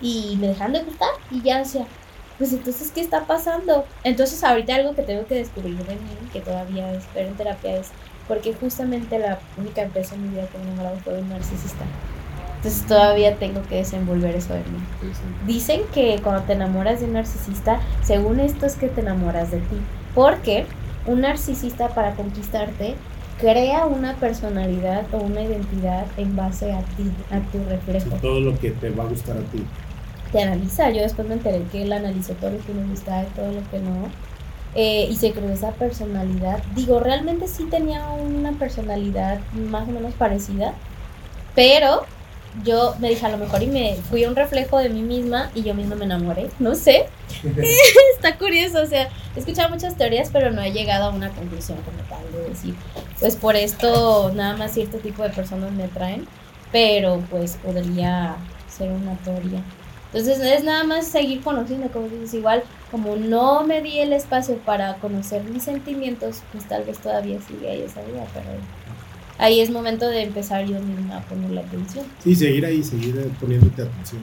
[0.00, 1.84] Y me dejaban de gustar y ya decía,
[2.38, 3.84] pues entonces, ¿qué está pasando?
[4.04, 7.90] Entonces, ahorita algo que tengo que descubrir de mí, que todavía espero en terapia, es
[8.28, 11.84] porque justamente la única empresa en mi vida que me enamorado fue un narcisista.
[12.56, 14.80] Entonces todavía tengo que desenvolver eso en mí.
[15.46, 19.58] Dicen que cuando te enamoras de un narcisista, según esto es que te enamoras de
[19.58, 19.76] ti.
[20.14, 20.66] Porque
[21.06, 22.96] un narcisista para conquistarte
[23.40, 28.16] crea una personalidad o una identidad en base a ti, a tu reflejo.
[28.20, 29.64] todo lo que te va a gustar a ti.
[30.32, 30.90] Te analiza.
[30.90, 33.70] Yo después me enteré que él analizó todo lo que me gustaba y todo lo
[33.70, 34.10] que no
[34.74, 36.62] eh, y se creó esa personalidad.
[36.74, 40.74] Digo, realmente sí tenía una personalidad más o menos parecida,
[41.54, 42.04] pero
[42.64, 45.62] yo me dije a lo mejor y me fui un reflejo de mí misma y
[45.62, 47.06] yo misma me enamoré, no sé.
[48.14, 51.78] Está curioso, o sea, he escuchado muchas teorías, pero no he llegado a una conclusión
[51.82, 52.74] como tal de decir,
[53.20, 56.26] pues por esto nada más cierto tipo de personas me atraen,
[56.72, 58.36] pero pues podría
[58.68, 59.62] ser una teoría.
[60.12, 64.56] Entonces es nada más seguir conociendo, como dices, igual como no me di el espacio
[64.58, 68.46] para conocer mis sentimientos, pues tal vez todavía sigue ahí esa vida, pero
[69.36, 72.06] ahí es momento de empezar yo misma a ponerle atención.
[72.24, 74.22] Sí, seguir ahí, seguir poniéndote atención,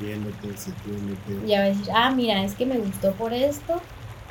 [0.00, 1.34] viéndote, sintiéndote.
[1.42, 3.82] Vas a decir, ah, mira, es que me gustó por esto,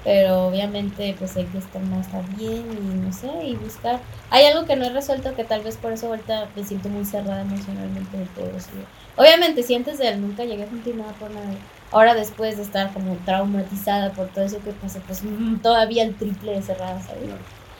[0.03, 3.99] pero obviamente pues hay que estar más bien y no sé, y buscar.
[4.31, 7.05] Hay algo que no he resuelto que tal vez por eso ahorita me siento muy
[7.05, 8.69] cerrada emocionalmente de todo eso.
[9.17, 11.57] Obviamente si antes de él nunca llegué a sentir nada por nadie,
[11.91, 16.15] ahora después de estar como traumatizada por todo eso que pasó, pues mm, todavía el
[16.15, 17.23] triple de cerrada, ¿sabes?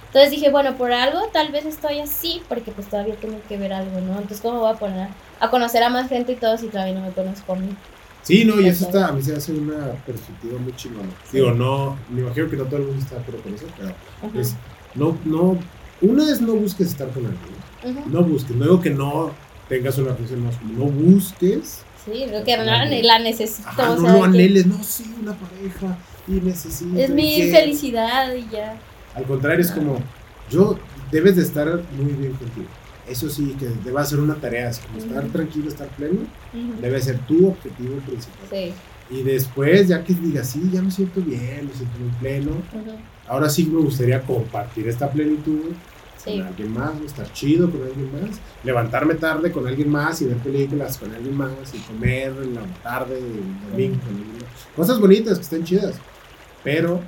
[0.07, 3.73] Entonces dije, bueno, por algo tal vez estoy así, porque pues todavía tengo que ver
[3.73, 4.13] algo, ¿no?
[4.13, 5.09] Entonces, ¿cómo voy a poner
[5.39, 7.69] a conocer a más gente y todo si todavía no me conozco a mí?
[8.23, 11.09] Sí, no, y eso está, a mí se hace una perspectiva muy chingona.
[11.31, 14.41] Digo, no, me imagino que no todo el mundo está de acuerdo con eso, pero
[14.41, 14.55] es,
[14.95, 15.57] no, no
[16.01, 18.11] una es no busques estar con alguien.
[18.11, 19.31] No busques, no digo que no
[19.68, 21.82] tengas una relación más, no busques.
[22.05, 23.70] Sí, creo que la, necesito.
[23.78, 25.97] no lo anheles, no, sí, una pareja
[26.28, 26.97] y necesito.
[26.97, 28.78] Es mi felicidad y ya.
[29.13, 29.97] Al contrario, es como,
[30.49, 30.78] yo
[31.11, 32.68] debes de estar muy bien contigo.
[33.09, 36.20] Eso sí, que debe ser una tarea, es como estar tranquilo, estar pleno,
[36.82, 38.47] debe ser tu objetivo principal.
[38.49, 38.74] Sí.
[39.09, 42.51] Y después, ya que digas, sí, ya me siento bien, me siento muy pleno,
[43.28, 45.72] ahora sí me gustaría compartir esta plenitud
[46.24, 50.38] con alguien más, estar chido con alguien más, levantarme tarde con alguien más y ver
[50.38, 54.76] películas con alguien más y comer en la tarde, el domingo con alguien más.
[54.76, 55.95] Cosas bonitas que estén chidas,
[56.63, 57.01] pero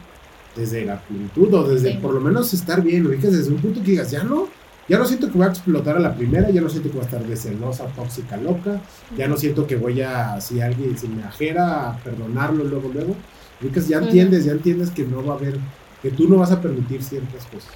[0.56, 3.92] desde la plenitud o desde por lo menos estar bien, o desde un punto que
[3.92, 4.48] digas, ya no,
[4.88, 7.04] ya no siento que voy a explotar a la primera, ya no siento que voy
[7.04, 8.82] a estar de celosa, tóxica, loca,
[9.16, 13.16] ya no siento que voy a, si alguien se me ajera, a perdonarlo luego, luego.
[13.62, 15.60] Ubicas, ya entiendes, ya entiendes que no va a haber,
[16.02, 17.72] que tú no vas a permitir ciertas cosas.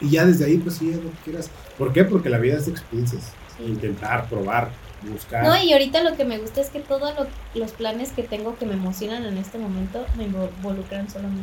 [0.00, 1.50] Y ya desde ahí, pues sí, es lo que quieras.
[1.78, 2.04] ¿Por qué?
[2.04, 3.32] Porque la vida es de experiencias.
[3.64, 4.70] Intentar, probar,
[5.10, 5.44] buscar.
[5.44, 7.14] No, y ahorita lo que me gusta es que todos
[7.54, 11.42] los planes que tengo que me emocionan en este momento me involucran solo a mí.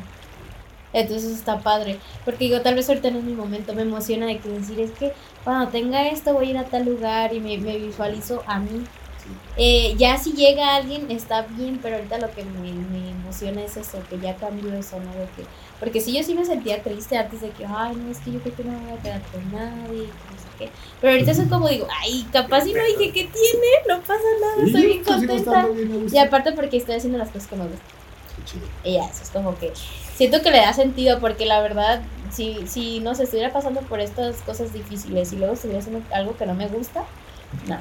[0.93, 1.99] Entonces está padre.
[2.23, 3.73] Porque digo, tal vez ahorita no es mi momento.
[3.73, 6.85] Me emociona de que decir, es que cuando tenga esto voy a ir a tal
[6.85, 8.83] lugar y me, visualizo a mí.
[9.55, 12.69] Eh, ya si llega alguien está bien, pero ahorita lo que me,
[13.11, 15.11] emociona es eso, que ya cambió eso, ¿no?
[15.11, 15.45] De que,
[15.79, 18.39] porque si yo sí me sentía triste antes de que, ay, no, es que yo
[18.39, 20.69] creo que no me voy a quedar con nadie, no sé qué.
[20.99, 23.67] Pero ahorita es como digo, ay, capaz y no dije, ¿qué tiene?
[23.87, 25.67] No pasa nada, estoy bien contenta.
[26.11, 28.03] y aparte porque estoy haciendo las cosas que me gustan.
[28.83, 29.71] Y ya, eso es como que
[30.15, 32.01] siento que le da sentido porque la verdad,
[32.31, 36.35] si, si no se estuviera pasando por estas cosas difíciles y luego estuviera haciendo algo
[36.37, 37.05] que no me gusta,
[37.67, 37.77] no,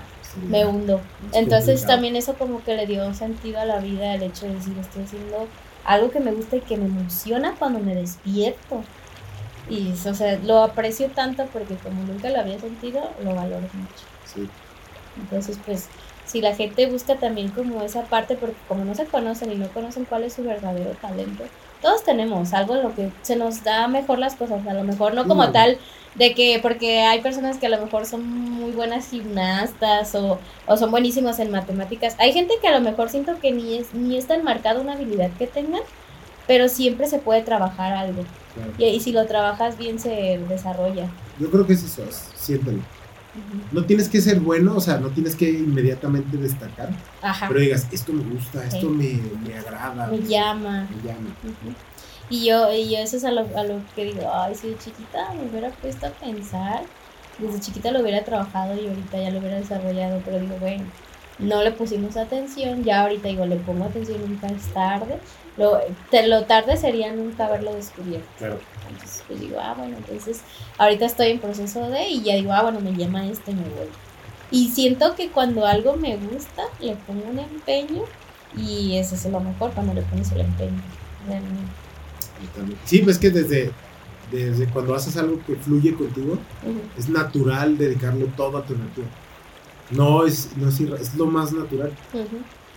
[0.49, 1.01] me hundo.
[1.33, 4.77] Entonces también eso como que le dio sentido a la vida el hecho de decir,
[4.79, 5.47] estoy haciendo
[5.85, 8.83] algo que me gusta y que me emociona cuando me despierto.
[9.69, 14.49] Y, o sea, lo aprecio tanto porque como nunca lo había sentido, lo valoro mucho.
[15.17, 15.89] Entonces, pues,
[16.27, 19.69] si la gente busca también como esa parte, porque como no se conocen y no
[19.69, 21.45] conocen cuál es su verdadero talento,
[21.83, 25.15] todos tenemos algo en lo que se nos da mejor las cosas, a lo mejor
[25.15, 25.79] no como tal
[26.15, 30.77] de que, porque hay personas que a lo mejor son muy buenas gimnastas o, o
[30.77, 34.17] son buenísimos en matemáticas, hay gente que a lo mejor siento que ni es, ni
[34.17, 35.83] es tan marcada una habilidad que tengan,
[36.47, 38.25] pero siempre se puede trabajar algo.
[38.77, 41.09] Y, y, si lo trabajas bien se desarrolla.
[41.39, 42.03] Yo creo que es eso,
[42.35, 42.81] siéntelo.
[43.71, 46.91] No tienes que ser bueno, o sea, no tienes que inmediatamente destacar.
[47.49, 50.07] Pero digas, esto me gusta, esto me, me, agrada.
[50.09, 50.89] Me llama.
[50.91, 51.31] Me llama.
[52.29, 54.79] Y yo, y yo eso es a lo, a lo que digo, ay, si de
[54.79, 56.83] chiquita me hubiera puesto a pensar,
[57.39, 60.85] desde chiquita lo hubiera trabajado y ahorita ya lo hubiera desarrollado, pero digo, bueno,
[61.39, 65.19] no le pusimos atención, ya ahorita digo, le pongo atención, nunca es tarde.
[65.57, 65.79] Lo,
[66.27, 68.27] lo tarde sería nunca haberlo descubierto.
[68.39, 68.59] Claro.
[68.91, 70.41] Entonces, pues digo, ah, bueno, entonces
[70.79, 73.89] ahorita estoy en proceso de y ya digo, ah, bueno, me llama este, me voy.
[74.51, 78.03] Y siento que cuando algo me gusta, le pongo un empeño
[78.57, 80.83] y eso es lo mejor cuando le pones el empeño.
[82.85, 83.71] Sí, pues que desde,
[84.31, 86.39] desde cuando haces algo que fluye contigo,
[86.99, 89.05] es natural dedicarle todo a tu energía.
[89.91, 91.93] No es, no es, es lo más natural.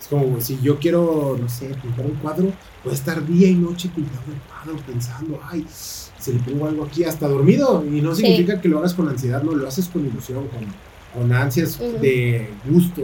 [0.05, 2.51] Es como si yo quiero, no sé, pintar un cuadro,
[2.83, 6.83] voy a estar día y noche pintando el cuadro, pensando, ay, se le pongo algo
[6.83, 7.83] aquí, hasta dormido.
[7.83, 11.33] Y no significa que lo hagas con ansiedad, no, lo haces con ilusión, con, con
[11.33, 13.01] ansias de gusto.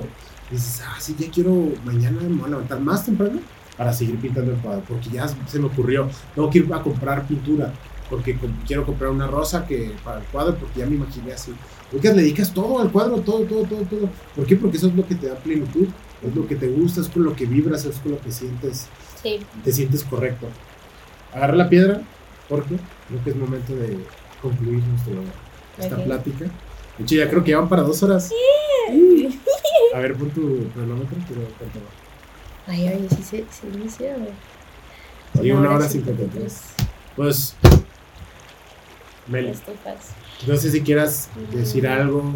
[0.51, 3.39] dices, ah, sí, ya quiero, mañana me voy a levantar más temprano
[3.75, 7.25] para seguir pintando el cuadro, porque ya se me ocurrió, tengo que ir a comprar
[7.25, 7.73] pintura,
[8.11, 8.37] porque
[8.67, 11.51] quiero comprar una rosa que para el cuadro, porque ya me imaginé así.
[11.91, 14.09] Porque le dedicas todo al cuadro, todo, todo, todo, todo.
[14.35, 14.55] ¿Por qué?
[14.55, 15.87] Porque eso es lo que te da plenitud,
[16.25, 18.87] es lo que te gusta, es con lo que vibras, es con lo que sientes,
[19.21, 19.39] sí.
[19.63, 20.47] te sientes correcto.
[21.33, 22.01] Agarra la piedra,
[22.49, 22.75] porque
[23.07, 23.97] creo que es momento de
[24.41, 25.23] concluir nuestro,
[25.77, 26.45] esta plática.
[26.97, 28.29] De hecho, ya creo que ya van para dos horas.
[28.29, 29.39] Sí.
[29.93, 31.41] A ver, pon tu cronómetro, quiero
[32.67, 34.15] Ay, ay, sí se, se inicia.
[35.39, 36.61] Sí, una hora cincuenta y tres.
[37.15, 37.55] Pues,
[39.27, 39.53] Meli.
[40.47, 42.35] No sé si quieras decir algo,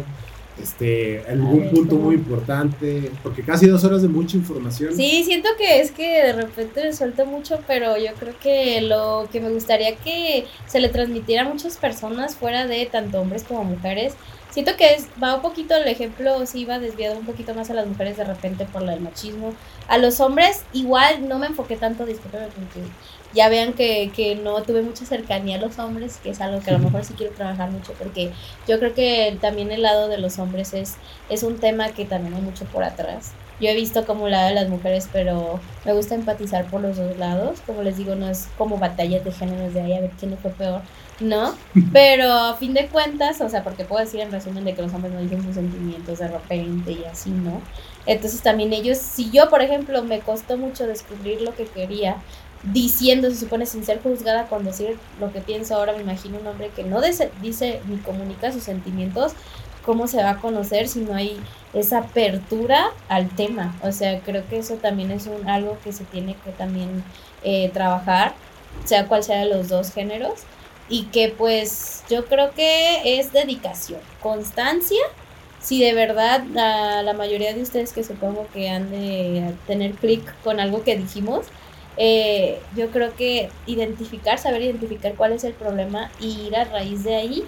[0.62, 4.94] este, algún punto muy importante, porque casi dos horas de mucha información.
[4.94, 9.28] Sí, siento que es que de repente me suelto mucho, pero yo creo que lo
[9.30, 13.64] que me gustaría que se le transmitiera a muchas personas, fuera de tanto hombres como
[13.64, 14.14] mujeres,
[14.50, 17.74] siento que es, va un poquito el ejemplo, sí va desviado un poquito más a
[17.74, 19.52] las mujeres de repente por el machismo.
[19.86, 22.80] A los hombres igual no me enfoqué tanto, disculpen, porque
[23.36, 26.70] ya vean que, que, no tuve mucha cercanía a los hombres, que es algo que
[26.70, 28.32] a lo mejor sí quiero trabajar mucho, porque
[28.66, 30.96] yo creo que también el lado de los hombres es,
[31.28, 33.32] es un tema que también hay mucho por atrás.
[33.60, 37.16] yo he visto como lado de las mujeres, pero me gusta empatizar por los dos
[37.18, 37.60] lados.
[37.66, 40.50] Como les digo, no es como batallas de géneros de ahí a ver quién fue
[40.52, 40.80] peor,
[41.20, 41.54] ¿no?
[41.92, 44.92] Pero a fin de cuentas, o sea, porque puedo decir en resumen de que los
[44.94, 47.60] hombres no dicen sus sentimientos de repente y así, ¿no?
[48.06, 52.16] Entonces también ellos, si yo, por ejemplo, me costó mucho descubrir lo que quería,
[52.62, 56.46] diciendo, se supone, sin ser juzgada con decir lo que pienso ahora, me imagino un
[56.46, 57.30] hombre que no dice,
[57.88, 59.32] ni comunica sus sentimientos,
[59.84, 61.38] cómo se va a conocer si no hay
[61.72, 63.76] esa apertura al tema.
[63.82, 67.04] O sea, creo que eso también es un, algo que se tiene que también
[67.44, 68.34] eh, trabajar,
[68.84, 70.40] sea cual sea de los dos géneros.
[70.88, 75.00] Y que pues yo creo que es dedicación, constancia.
[75.60, 80.22] Si de verdad a la mayoría de ustedes que supongo que han de tener clic
[80.42, 81.46] con algo que dijimos,
[81.96, 87.04] eh, yo creo que identificar, saber identificar cuál es el problema y ir a raíz
[87.04, 87.44] de ahí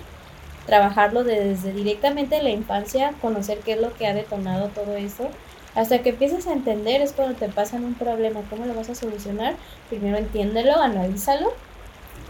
[0.68, 5.30] trabajarlo desde directamente la infancia, conocer qué es lo que ha detonado todo eso,
[5.74, 8.94] hasta que empieces a entender es cuando te pasan un problema, cómo lo vas a
[8.94, 9.56] solucionar,
[9.88, 11.54] primero entiéndelo, analízalo,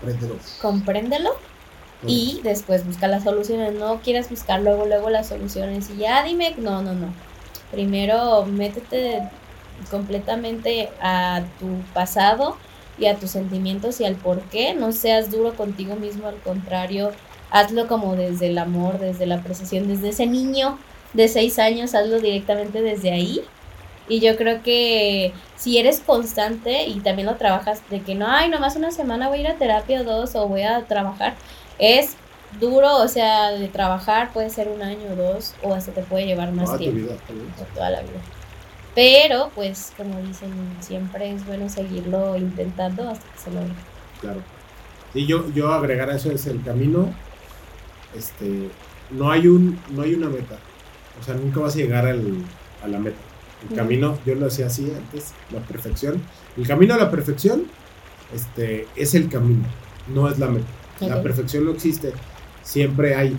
[0.01, 1.31] compréndelo, compréndelo
[2.07, 6.55] y después busca las soluciones, no quieras buscar luego, luego las soluciones y ya dime,
[6.59, 7.09] no, no, no,
[7.73, 9.23] primero métete
[9.91, 12.57] completamente a tu pasado
[12.99, 17.13] y a tus sentimientos y al por qué, no seas duro contigo mismo, al contrario,
[17.51, 20.79] hazlo como desde el amor, desde la apreciación, desde ese niño
[21.13, 23.41] de seis años, hazlo directamente desde ahí.
[24.09, 28.49] Y yo creo que si eres constante y también lo trabajas de que no, ay,
[28.49, 31.35] nomás una semana voy a ir a terapia o dos o voy a trabajar,
[31.79, 32.17] es
[32.59, 36.25] duro, o sea, de trabajar puede ser un año o dos o hasta te puede
[36.25, 37.13] llevar más tiempo.
[37.75, 38.21] toda la vida.
[38.99, 43.73] Pero, pues, como dicen, siempre es bueno seguirlo intentando hasta que se logre.
[44.21, 44.41] Claro.
[45.15, 47.09] Y yo, yo agregar a eso es el camino
[48.13, 48.71] este,
[49.11, 50.59] no hay un, no hay una meta.
[51.21, 52.45] O sea, nunca vas a llegar al,
[52.83, 53.19] a la meta.
[53.71, 56.21] El camino, yo lo decía así antes, la perfección.
[56.57, 57.67] El camino a la perfección,
[58.35, 59.63] este, es el camino,
[60.09, 60.67] no es la meta.
[61.03, 62.13] La perfección no existe.
[62.65, 63.37] Siempre hay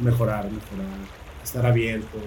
[0.00, 0.98] mejorar, mejorar,
[1.42, 2.18] estar abierto.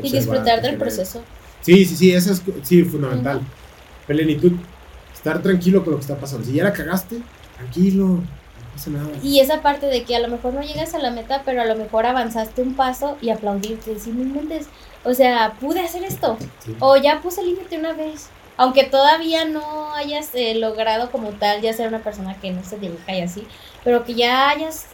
[0.00, 1.24] Y disfrutar del proceso.
[1.68, 3.42] Sí, sí, sí, eso es sí, fundamental.
[4.06, 4.52] Plenitud,
[5.12, 6.46] estar tranquilo con lo que está pasando.
[6.46, 7.20] Si ya la cagaste,
[7.56, 8.20] tranquilo,
[9.22, 11.66] y esa parte de que a lo mejor no llegas a la meta, pero a
[11.66, 14.40] lo mejor avanzaste un paso y aplaudirte, decir, no
[15.04, 16.38] o sea, pude hacer esto,
[16.78, 21.72] o ya puse límite una vez, aunque todavía no hayas eh, logrado como tal ya
[21.72, 23.46] ser una persona que no se dibuja y así,
[23.84, 24.86] pero que ya hayas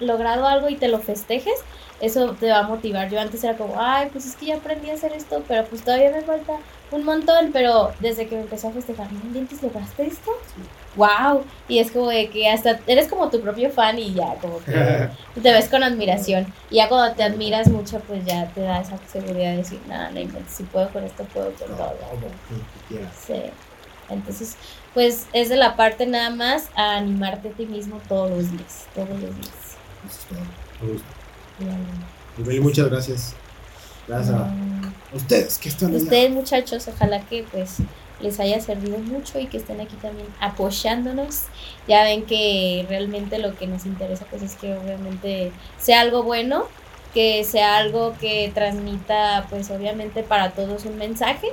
[0.00, 1.58] logrado algo y te lo festejes,
[2.00, 3.08] eso te va a motivar.
[3.10, 5.82] Yo antes era como, ay, pues es que ya aprendí a hacer esto, pero pues
[5.82, 6.54] todavía me falta
[6.90, 10.30] un montón, pero desde que me empecé a festejar, ¿no dientes lograste esto?
[10.98, 14.58] wow, y es como de que hasta eres como tu propio fan y ya, como
[14.64, 15.08] que
[15.42, 16.52] te ves con admiración.
[16.70, 20.10] Y ya cuando te admiras mucho, pues ya te da esa seguridad de decir, nada,
[20.10, 21.94] no si puedo con esto, puedo con todo.
[23.24, 23.42] Sí.
[24.10, 24.56] Entonces,
[24.92, 28.86] pues es de la parte nada más a animarte a ti mismo todos los días,
[28.94, 29.76] todos los días.
[32.60, 33.34] Muchas gracias.
[34.06, 34.50] Gracias a
[35.12, 37.76] ustedes que están Ustedes, muchachos, ojalá que pues
[38.20, 41.44] les haya servido mucho y que estén aquí también apoyándonos.
[41.86, 46.64] Ya ven que realmente lo que nos interesa pues es que obviamente sea algo bueno,
[47.14, 51.48] que sea algo que transmita pues obviamente para todos un mensaje,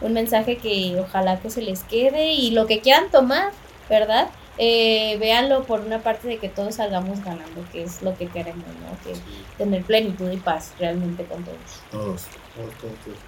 [0.00, 3.52] un mensaje que ojalá que se les quede y lo que quieran tomar,
[3.88, 4.28] ¿verdad?
[4.60, 8.66] Eh, véanlo por una parte de que todos salgamos ganando, que es lo que queremos,
[8.66, 8.98] ¿no?
[9.04, 9.16] Que
[9.56, 11.58] tener plenitud y paz realmente con todos.
[11.92, 13.18] Todos, todos, todos.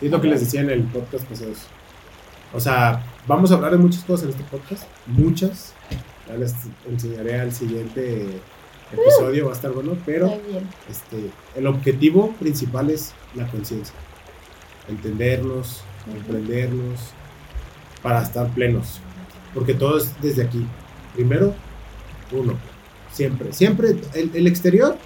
[0.00, 1.52] es lo que les decía en el podcast pasado.
[2.54, 5.74] O sea, vamos a hablar de muchas cosas en este podcast, muchas.
[6.28, 6.54] Ya les
[6.88, 8.26] enseñaré al siguiente
[8.90, 10.32] episodio, va a estar bueno, pero
[10.90, 13.94] este, el objetivo principal es la conciencia.
[14.88, 17.00] Entendernos, comprendernos,
[18.02, 19.00] para estar plenos.
[19.54, 20.66] Porque todo es desde aquí.
[21.14, 21.54] Primero,
[22.32, 22.54] uno.
[23.12, 23.52] Siempre.
[23.52, 24.96] Siempre el, el exterior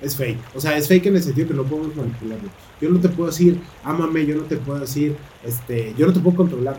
[0.00, 0.38] es fake.
[0.54, 2.48] O sea, es fake en el sentido que no podemos manipularlo.
[2.80, 6.20] Yo no te puedo decir, ámame, yo no te puedo decir, este, yo no te
[6.20, 6.76] puedo controlar.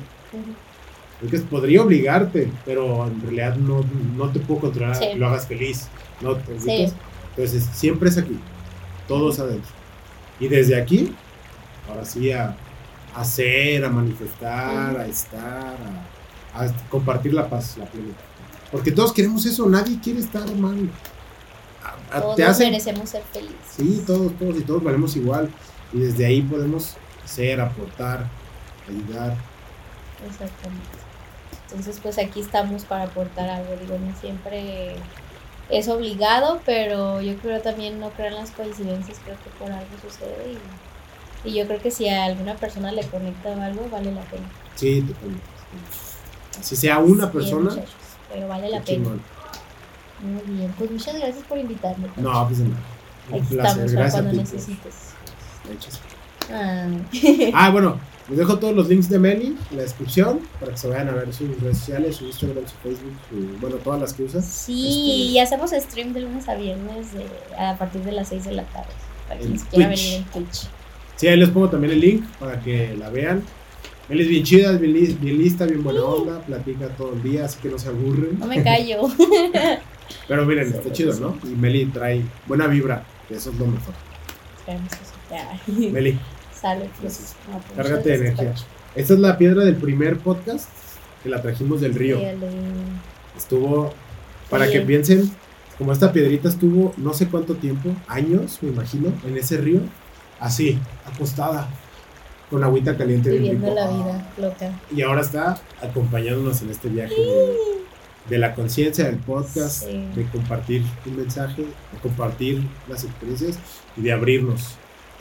[1.20, 3.84] Porque podría obligarte, pero en realidad no,
[4.16, 5.88] no te puedo controlar que lo hagas feliz.
[6.22, 6.38] ¿no?
[6.38, 8.38] Entonces, siempre es aquí,
[9.08, 9.72] todos adentro.
[10.40, 11.14] Y desde aquí,
[11.90, 12.56] ahora sí, a,
[13.16, 16.06] hacer, a manifestar, a estar, a,
[16.90, 18.16] compartir la paz, la plenitud.
[18.72, 20.90] Porque todos queremos eso, nadie quiere estar mal.
[22.12, 23.56] todos merecemos ser felices.
[23.76, 25.50] Sí, todos, todos y todos valemos igual.
[25.94, 26.96] Y desde ahí podemos
[27.26, 28.28] ser, aportar,
[28.88, 29.38] ayudar.
[30.28, 30.98] Exactamente.
[31.70, 33.76] Entonces, pues aquí estamos para aportar algo.
[33.78, 34.96] Digo, no siempre
[35.70, 39.98] es obligado, pero yo creo también no creo en las coincidencias, creo que por algo
[40.02, 44.22] sucede y Y yo creo que si a alguna persona le conecta algo, vale la
[44.22, 44.48] pena.
[44.76, 45.44] Sí, totalmente.
[46.62, 47.76] Si sea una persona.
[48.32, 49.10] pero vale la pena.
[50.22, 52.08] Muy bien, pues muchas gracias por invitarme.
[52.18, 52.82] No, pues nada.
[53.32, 54.96] Ahí estamos gracias cuando necesites.
[56.52, 56.88] Ah.
[57.54, 58.00] ah, bueno,
[58.30, 61.12] les dejo todos los links de Meli en la descripción para que se vayan a
[61.14, 64.46] ver sus redes sociales, su Instagram, su Facebook, bueno, todas las que usas.
[64.46, 67.08] Sí, este, y hacemos stream de lunes a viernes
[67.58, 68.90] a partir de las 6 de la tarde.
[69.28, 70.68] Para quien quiera venir en Twitch.
[71.18, 73.44] Sí, ahí les pongo también el link para que la vean.
[74.10, 77.60] Meli es bien chida, bien, bien lista, bien buena onda, platica todo el día, así
[77.62, 78.40] que no se aburren.
[78.40, 79.02] No me callo.
[80.28, 81.38] Pero miren, está chido, ¿no?
[81.44, 83.94] Y Meli trae buena vibra, que eso es lo mejor.
[85.92, 86.18] Meli.
[86.54, 87.36] Sale, pues.
[87.52, 88.54] pues Cárgate de energía.
[88.96, 90.70] Esta es la piedra del primer podcast
[91.22, 92.20] que la trajimos del río.
[93.36, 93.94] Estuvo,
[94.50, 95.30] para que piensen,
[95.78, 99.82] como esta piedrita estuvo no sé cuánto tiempo, años, me imagino, en ese río,
[100.40, 101.70] así, acostada,
[102.50, 103.30] con agüita caliente.
[103.30, 104.72] Viviendo la vida loca.
[104.96, 107.16] Y ahora está acompañándonos en este viaje
[108.30, 113.58] de, la conciencia del podcast, de compartir un mensaje, de compartir las experiencias
[113.96, 114.76] y de abrirnos.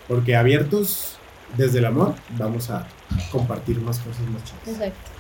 [0.09, 1.17] Porque abiertos
[1.57, 2.87] desde el amor vamos a
[3.31, 4.69] compartir más cosas más chidas.
[4.69, 5.11] Exacto.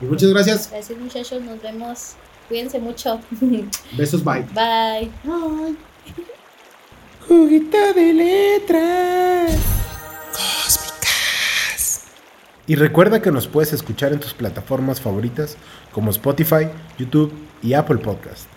[0.00, 0.70] Y muchas gracias.
[0.70, 2.12] Gracias muchachos, nos vemos.
[2.48, 3.20] Cuídense mucho.
[3.96, 4.42] Besos, bye.
[4.54, 5.10] Bye.
[5.24, 5.76] Bye.
[7.26, 9.52] Juguito de letras.
[10.32, 10.95] Cósmicas.
[12.66, 15.56] Y recuerda que nos puedes escuchar en tus plataformas favoritas
[15.92, 18.55] como Spotify, YouTube y Apple Podcast.